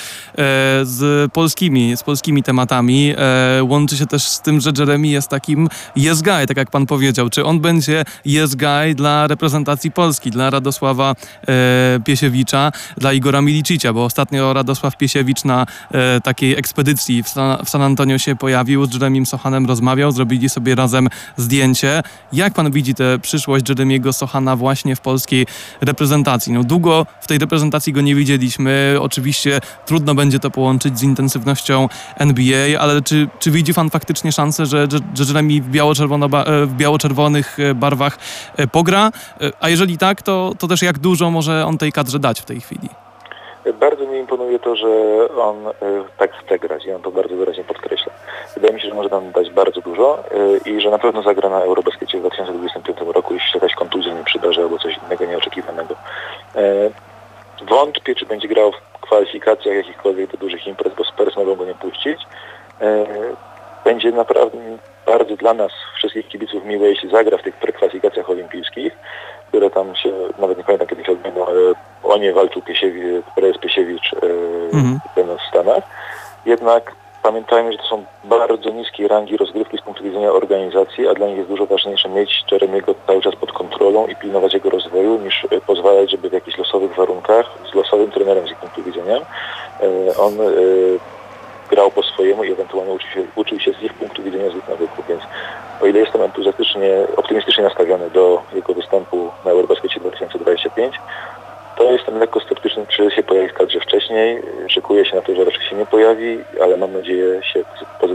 z 0.82 1.32
polskimi, 1.32 1.96
z 1.96 2.02
polskimi 2.02 2.42
tematami. 2.42 3.14
E, 3.58 3.62
łączy 3.62 3.96
się 3.96 4.06
też 4.06 4.22
z 4.22 4.40
tym, 4.40 4.60
że 4.60 4.72
Jeremy 4.78 5.06
jest 5.06 5.28
takim 5.28 5.68
yes 5.96 6.22
guy, 6.22 6.46
tak 6.46 6.56
jak 6.56 6.70
pan 6.70 6.87
powiedział. 6.87 7.30
Czy 7.30 7.44
on 7.44 7.60
będzie 7.60 8.04
yes 8.26 8.54
guy 8.54 8.94
dla 8.94 9.26
reprezentacji 9.26 9.90
Polski, 9.90 10.30
dla 10.30 10.50
Radosława 10.50 11.14
e, 11.48 12.00
Piesiewicza, 12.04 12.72
dla 12.98 13.12
Igora 13.12 13.42
Milicicia, 13.42 13.92
bo 13.92 14.04
ostatnio 14.04 14.52
Radosław 14.52 14.96
Piesiewicz 14.96 15.44
na 15.44 15.66
e, 15.90 16.20
takiej 16.20 16.58
ekspedycji 16.58 17.22
w 17.22 17.28
San, 17.28 17.64
w 17.64 17.70
San 17.70 17.82
Antonio 17.82 18.18
się 18.18 18.37
pojawił, 18.37 18.87
z 18.87 18.94
Jeremym 18.94 19.26
Sochanem 19.26 19.66
rozmawiał, 19.66 20.12
zrobili 20.12 20.48
sobie 20.48 20.74
razem 20.74 21.08
zdjęcie. 21.37 22.02
Jak 22.32 22.54
pan 22.54 22.70
widzi 22.70 22.94
tę 22.94 23.18
przyszłość 23.18 23.68
Jeremiego 23.68 24.12
Sochana 24.12 24.56
właśnie 24.56 24.96
w 24.96 25.00
polskiej 25.14 25.46
reprezentacji? 25.81 26.53
No 26.53 26.64
długo 26.64 27.07
w 27.20 27.27
tej 27.27 27.38
reprezentacji 27.38 27.92
go 27.92 28.00
nie 28.00 28.14
widzieliśmy. 28.14 28.96
Oczywiście 29.00 29.61
trudno 29.87 30.14
będzie 30.14 30.38
to 30.38 30.50
połączyć 30.50 30.98
z 30.98 31.03
intensywnością 31.03 31.88
NBA, 32.18 32.81
ale 32.81 33.03
czy, 33.03 33.29
czy 33.38 33.50
widzi 33.50 33.74
pan 33.74 33.90
faktycznie 33.90 34.33
szansę, 34.33 34.66
że, 34.66 34.87
że, 34.90 34.98
że 35.14 35.24
Jeremy 35.29 35.62
w, 35.62 35.70
biało-czerwono, 35.70 36.27
e, 36.27 36.66
w 36.66 36.74
biało-czerwonych 36.74 37.59
e, 37.61 37.74
barwach 37.74 38.18
e, 38.57 38.66
pogra? 38.66 39.11
A 39.61 39.68
jeżeli 39.68 39.98
tak, 39.98 40.22
to, 40.22 40.53
to 40.59 40.68
też 40.68 40.83
jak 40.83 40.98
dużo 40.98 41.31
może 41.31 41.64
on 41.66 41.79
tej 41.79 41.92
kadrze 41.92 42.18
dać 42.18 42.40
w 42.40 42.44
tej 42.44 42.61
chwili? 42.61 42.88
Bardzo 43.81 44.07
mi 44.07 44.18
imponuje 44.18 44.59
to, 44.59 44.77
że 44.77 44.88
on 45.37 45.57
tak 46.18 46.31
chce 46.44 46.59
grać 46.59 46.87
i 46.87 46.92
on 46.92 47.03
to 47.03 47.11
bardzo 47.11 47.37
wyraźnie 47.37 47.64
podkreśla. 47.64 48.12
Wydaje 48.54 48.74
mi 48.74 48.80
się, 48.80 48.88
że 48.88 48.94
może 48.94 49.08
nam 49.08 49.32
dać 49.32 49.50
bardzo 49.50 49.80
dużo 49.80 50.24
y, 50.64 50.70
i 50.70 50.80
że 50.80 50.90
na 50.90 50.98
pewno 50.98 51.22
zagra 51.22 51.48
na 51.48 51.60
Eurobaskecie 51.60 52.18
w 52.18 52.20
2025 52.20 52.98
roku, 53.06 53.34
jeśli 53.34 53.50
się 53.50 53.58
jakaś 53.58 53.74
kontuzja 53.74 54.14
nie 54.14 54.24
przydarzy 54.24 54.62
albo 54.62 54.78
coś 54.78 54.98
innego 55.06 55.24
nieoczekiwanego. 55.24 55.94
Y, 56.56 56.90
Wątpię, 57.68 58.14
czy 58.14 58.26
będzie 58.26 58.48
grał 58.48 58.72
w 58.72 59.00
kwalifikacjach 59.00 59.76
jakichkolwiek 59.76 60.30
do 60.30 60.38
dużych 60.38 60.66
imprez, 60.66 60.94
bo 60.94 61.04
Spurs 61.04 61.36
mogą 61.36 61.54
go 61.54 61.64
nie 61.64 61.74
puścić. 61.74 62.22
Y, 62.82 63.06
Będzie 63.84 64.12
naprawdę 64.12 64.58
bardzo 65.06 65.36
dla 65.36 65.54
nas, 65.54 65.72
wszystkich 65.96 66.28
kibiców 66.28 66.64
miłe, 66.64 66.88
jeśli 66.88 67.10
zagra 67.10 67.38
w 67.38 67.42
tych 67.42 67.54
prekwalifikacjach 67.56 68.30
olimpijskich, 68.30 68.92
które 69.48 69.70
tam 69.70 69.96
się, 69.96 70.12
nawet 70.38 70.58
nie 70.58 70.64
pamiętam 70.64 70.88
kiedy 70.88 71.04
się 71.04 71.12
odbędą, 71.12 71.46
ale 71.46 71.60
o 72.02 72.16
nie 72.16 72.32
walczył 72.32 72.62
Piesiewicz, 72.62 73.24
prezes 73.36 73.58
Piesiewicz 73.58 74.14
będąc 75.16 75.40
w 75.40 75.48
Stanach. 75.48 75.84
Jednak 76.46 76.94
pamiętajmy, 77.24 77.72
że 77.72 77.78
to 77.78 77.84
są 77.84 78.04
bardzo 78.24 78.70
niskiej 78.70 79.08
rangi 79.08 79.37
rozgrywki 79.37 79.78
z 79.78 79.80
punktu 79.80 80.04
widzenia 80.04 80.32
organizacji, 80.32 81.08
a 81.08 81.14
dla 81.14 81.26
nich 81.26 81.37
jest 81.37 81.48
dużo 81.48 81.66
ważniejsze 81.66 82.08
mieć 82.08 82.44
Jeremiego 82.52 82.94
cały 83.06 83.20
czas 83.22 83.37
pod 83.37 83.52
kontrolą 83.52 84.06
i 84.06 84.16
pilnować 84.16 84.54
jego 84.54 84.70
rozwoju, 84.70 85.18
niż 85.18 85.46
e, 85.50 85.60
pozwalać, 85.60 86.10
żeby 86.10 86.30
w 86.30 86.32
jakichś 86.32 86.58
losowych 86.58 86.94
warunkach, 86.94 87.46
z 87.70 87.74
losowym 87.74 88.10
trenerem 88.10 88.48
z 88.48 88.50
ich 88.50 88.56
punktu 88.56 88.82
widzenia, 88.82 89.16
e, 89.16 90.16
on 90.18 90.40
e, 90.40 90.44
grał 91.70 91.90
po 91.90 92.02
swojemu 92.02 92.44
i 92.44 92.52
ewentualnie 92.52 92.92
uczył 92.92 93.10
się, 93.10 93.22
uczył 93.37 93.60
się 93.60 93.72
z 93.72 93.82
ich 93.82 93.94
punktu 93.94 94.22
widzenia 94.22 94.50
z 94.50 94.56
ich 94.56 94.68
nawyków, 94.68 95.06
więc 95.08 95.22
o 95.82 95.87
ile 95.87 96.00
jestem 96.00 96.22
entuzjastycznie, 96.22 97.06
optymistycznie 97.16 97.64
nastawiony 97.64 98.10
do 98.10 98.42
jego 98.54 98.74
występu 98.74 99.30
na 99.44 99.50
Eurobaskecie 99.50 100.00
2025, 100.00 100.94
to 101.76 101.92
jestem 101.92 102.18
lekko 102.18 102.40
sceptyczny, 102.40 102.87
czy 102.88 103.10
się 103.10 103.22
pojawi 103.22 103.48
w 103.48 103.54
kadrze 103.54 103.80
wcześniej. 103.80 104.42
Szykuję 104.68 105.06
się 105.06 105.16
na 105.16 105.22
to, 105.22 105.34
że 105.34 105.44
nie 105.78 105.87
pojawi, 105.87 106.38
ale 106.62 106.76
mam 106.76 106.92
nadzieję 106.92 107.42
się 107.42 107.64
pozytywnie. 108.00 108.13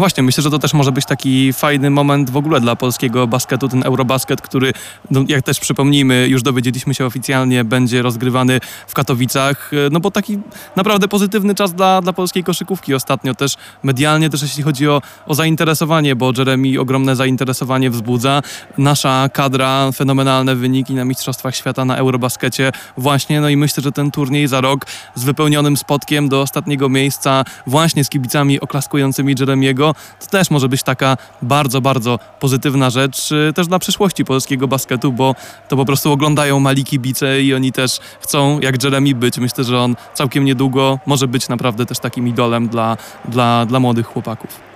Właśnie, 0.00 0.22
myślę, 0.22 0.42
że 0.42 0.50
to 0.50 0.58
też 0.58 0.74
może 0.74 0.92
być 0.92 1.06
taki 1.06 1.52
fajny 1.52 1.90
moment 1.90 2.30
w 2.30 2.36
ogóle 2.36 2.60
dla 2.60 2.76
polskiego 2.76 3.26
basketu, 3.26 3.68
ten 3.68 3.82
Eurobasket, 3.82 4.40
który, 4.40 4.72
no, 5.10 5.24
jak 5.28 5.42
też 5.42 5.60
przypomnijmy, 5.60 6.26
już 6.28 6.42
dowiedzieliśmy 6.42 6.94
się 6.94 7.06
oficjalnie, 7.06 7.64
będzie 7.64 8.02
rozgrywany 8.02 8.60
w 8.86 8.94
Katowicach, 8.94 9.70
no 9.90 10.00
bo 10.00 10.10
taki 10.10 10.38
naprawdę 10.76 11.08
pozytywny 11.08 11.54
czas 11.54 11.72
dla, 11.72 12.02
dla 12.02 12.12
polskiej 12.12 12.44
koszykówki 12.44 12.94
ostatnio 12.94 13.34
też 13.34 13.56
medialnie, 13.82 14.30
też 14.30 14.42
jeśli 14.42 14.62
chodzi 14.62 14.88
o, 14.88 15.02
o 15.26 15.34
zainteresowanie, 15.34 16.16
bo 16.16 16.32
Jeremy 16.38 16.80
ogromne 16.80 17.16
zainteresowanie 17.16 17.90
wzbudza. 17.90 18.42
Nasza 18.78 19.28
kadra, 19.32 19.92
fenomenalne 19.92 20.56
wyniki 20.56 20.94
na 20.94 21.04
Mistrzostwach 21.04 21.56
Świata 21.56 21.84
na 21.84 21.96
Eurobaskecie 21.96 22.72
właśnie, 22.96 23.40
no 23.40 23.48
i 23.48 23.56
myślę, 23.56 23.82
że 23.82 23.92
ten 23.92 24.10
turniej 24.10 24.48
za 24.48 24.60
rok 24.60 24.86
z 25.14 25.24
wypełnionym 25.24 25.76
spotkiem 25.76 26.28
do 26.28 26.42
ostatniego 26.42 26.88
miejsca 26.88 27.44
właśnie 27.66 28.04
z 28.04 28.08
kibicami 28.08 28.60
oklaskującymi 28.60 29.34
Jeremiego, 29.40 29.89
to 30.20 30.26
też 30.26 30.50
może 30.50 30.68
być 30.68 30.82
taka 30.82 31.16
bardzo, 31.42 31.80
bardzo 31.80 32.18
pozytywna 32.40 32.90
rzecz 32.90 33.32
y, 33.32 33.52
też 33.54 33.66
dla 33.66 33.78
przyszłości 33.78 34.24
polskiego 34.24 34.68
basketu, 34.68 35.12
bo 35.12 35.34
to 35.68 35.76
po 35.76 35.84
prostu 35.84 36.12
oglądają 36.12 36.60
mali 36.60 36.84
kibice 36.84 37.42
i 37.42 37.54
oni 37.54 37.72
też 37.72 37.98
chcą 38.20 38.60
jak 38.60 38.84
Jeremy 38.84 39.14
być. 39.14 39.38
Myślę, 39.38 39.64
że 39.64 39.80
on 39.80 39.96
całkiem 40.14 40.44
niedługo 40.44 40.98
może 41.06 41.28
być 41.28 41.48
naprawdę 41.48 41.86
też 41.86 41.98
takim 41.98 42.28
idolem 42.28 42.68
dla, 42.68 42.96
dla, 43.28 43.66
dla 43.66 43.80
młodych 43.80 44.06
chłopaków. 44.06 44.69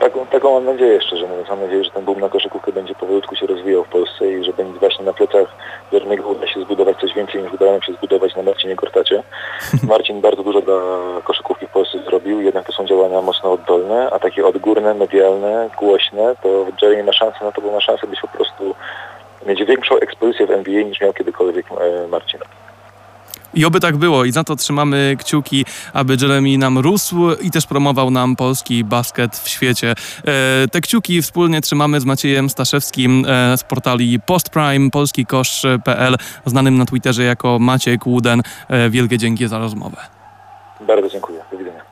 Taką, 0.00 0.26
taką 0.26 0.54
mam 0.54 0.64
nadzieję, 0.64 1.00
szczerze 1.00 1.26
mówiąc. 1.26 1.48
Mam 1.48 1.60
nadzieję, 1.60 1.84
że 1.84 1.90
ten 1.90 2.04
boom 2.04 2.20
na 2.20 2.28
koszykówkę 2.28 2.72
będzie 2.72 2.94
powolutku 2.94 3.36
się 3.36 3.46
rozwijał 3.46 3.84
w 3.84 3.88
Polsce 3.88 4.32
i 4.32 4.44
że 4.44 4.52
będzie 4.52 4.80
właśnie 4.80 5.04
na 5.04 5.12
plecach 5.12 5.48
Jeremiego 5.92 6.28
uda 6.28 6.46
się 6.46 6.60
zbudować 6.60 6.96
coś 7.00 7.14
więcej 7.14 7.42
niż 7.42 7.52
udało 7.52 7.72
nam 7.72 7.82
się 7.82 7.92
zbudować 7.92 8.36
na 8.36 8.42
Marcinie 8.42 8.76
Kortacie. 8.76 9.22
Marcin 9.88 10.20
bardzo 10.20 10.42
dużo 10.42 10.60
dla 10.60 10.74
koszykówki 11.24 11.66
w 11.66 11.70
Polsce 11.70 11.98
zrobił, 11.98 12.40
jednak 12.40 12.66
to 12.66 12.72
są 12.72 12.86
działania 12.86 13.22
mocno 13.22 13.52
oddolne, 13.52 14.10
a 14.10 14.18
takie 14.18 14.46
odgórne, 14.46 14.94
medialne, 14.94 15.70
głośne, 15.78 16.34
to 16.42 16.66
Jeremy 16.82 17.04
ma 17.04 17.12
szansę 17.12 17.44
na 17.44 17.52
to, 17.52 17.60
bo 17.60 17.72
ma 17.72 17.80
szansę 17.80 18.06
być 18.06 18.20
po 18.20 18.28
prostu 18.28 18.74
mieć 19.46 19.64
większą 19.64 19.96
ekspozycję 19.96 20.46
w 20.46 20.50
NBA 20.50 20.82
niż 20.82 21.00
miał 21.00 21.12
kiedykolwiek 21.12 21.66
e, 21.72 22.08
Marcin. 22.08 22.40
I 23.56 23.64
oby 23.64 23.80
tak 23.80 23.96
było 23.96 24.24
i 24.24 24.32
za 24.32 24.44
to 24.44 24.56
trzymamy 24.56 25.16
kciuki, 25.18 25.64
aby 25.92 26.16
Jeremy 26.22 26.58
nam 26.58 26.78
rósł 26.78 27.30
i 27.40 27.50
też 27.50 27.66
promował 27.66 28.10
nam 28.10 28.36
polski 28.36 28.84
basket 28.84 29.36
w 29.36 29.48
świecie. 29.48 29.94
E, 30.24 30.68
te 30.68 30.80
kciuki 30.80 31.22
wspólnie 31.22 31.60
trzymamy 31.60 32.00
z 32.00 32.04
Maciejem 32.04 32.50
Staszewskim 32.50 33.24
e, 33.28 33.56
z 33.58 33.64
portali 33.64 34.20
Postprime, 34.20 34.90
polskikosz.pl, 34.90 36.16
znanym 36.46 36.78
na 36.78 36.84
Twitterze 36.84 37.22
jako 37.22 37.58
Maciek 37.58 38.06
Łuden. 38.06 38.42
E, 38.68 38.90
wielkie 38.90 39.18
dzięki 39.18 39.48
za 39.48 39.58
rozmowę. 39.58 39.96
Bardzo 40.86 41.08
dziękuję. 41.08 41.40
Do 41.52 41.58
widzenia. 41.58 41.84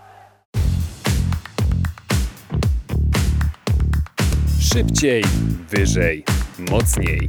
Szybciej, 4.61 5.25
wyżej, 5.71 6.25
mocniej 6.71 7.29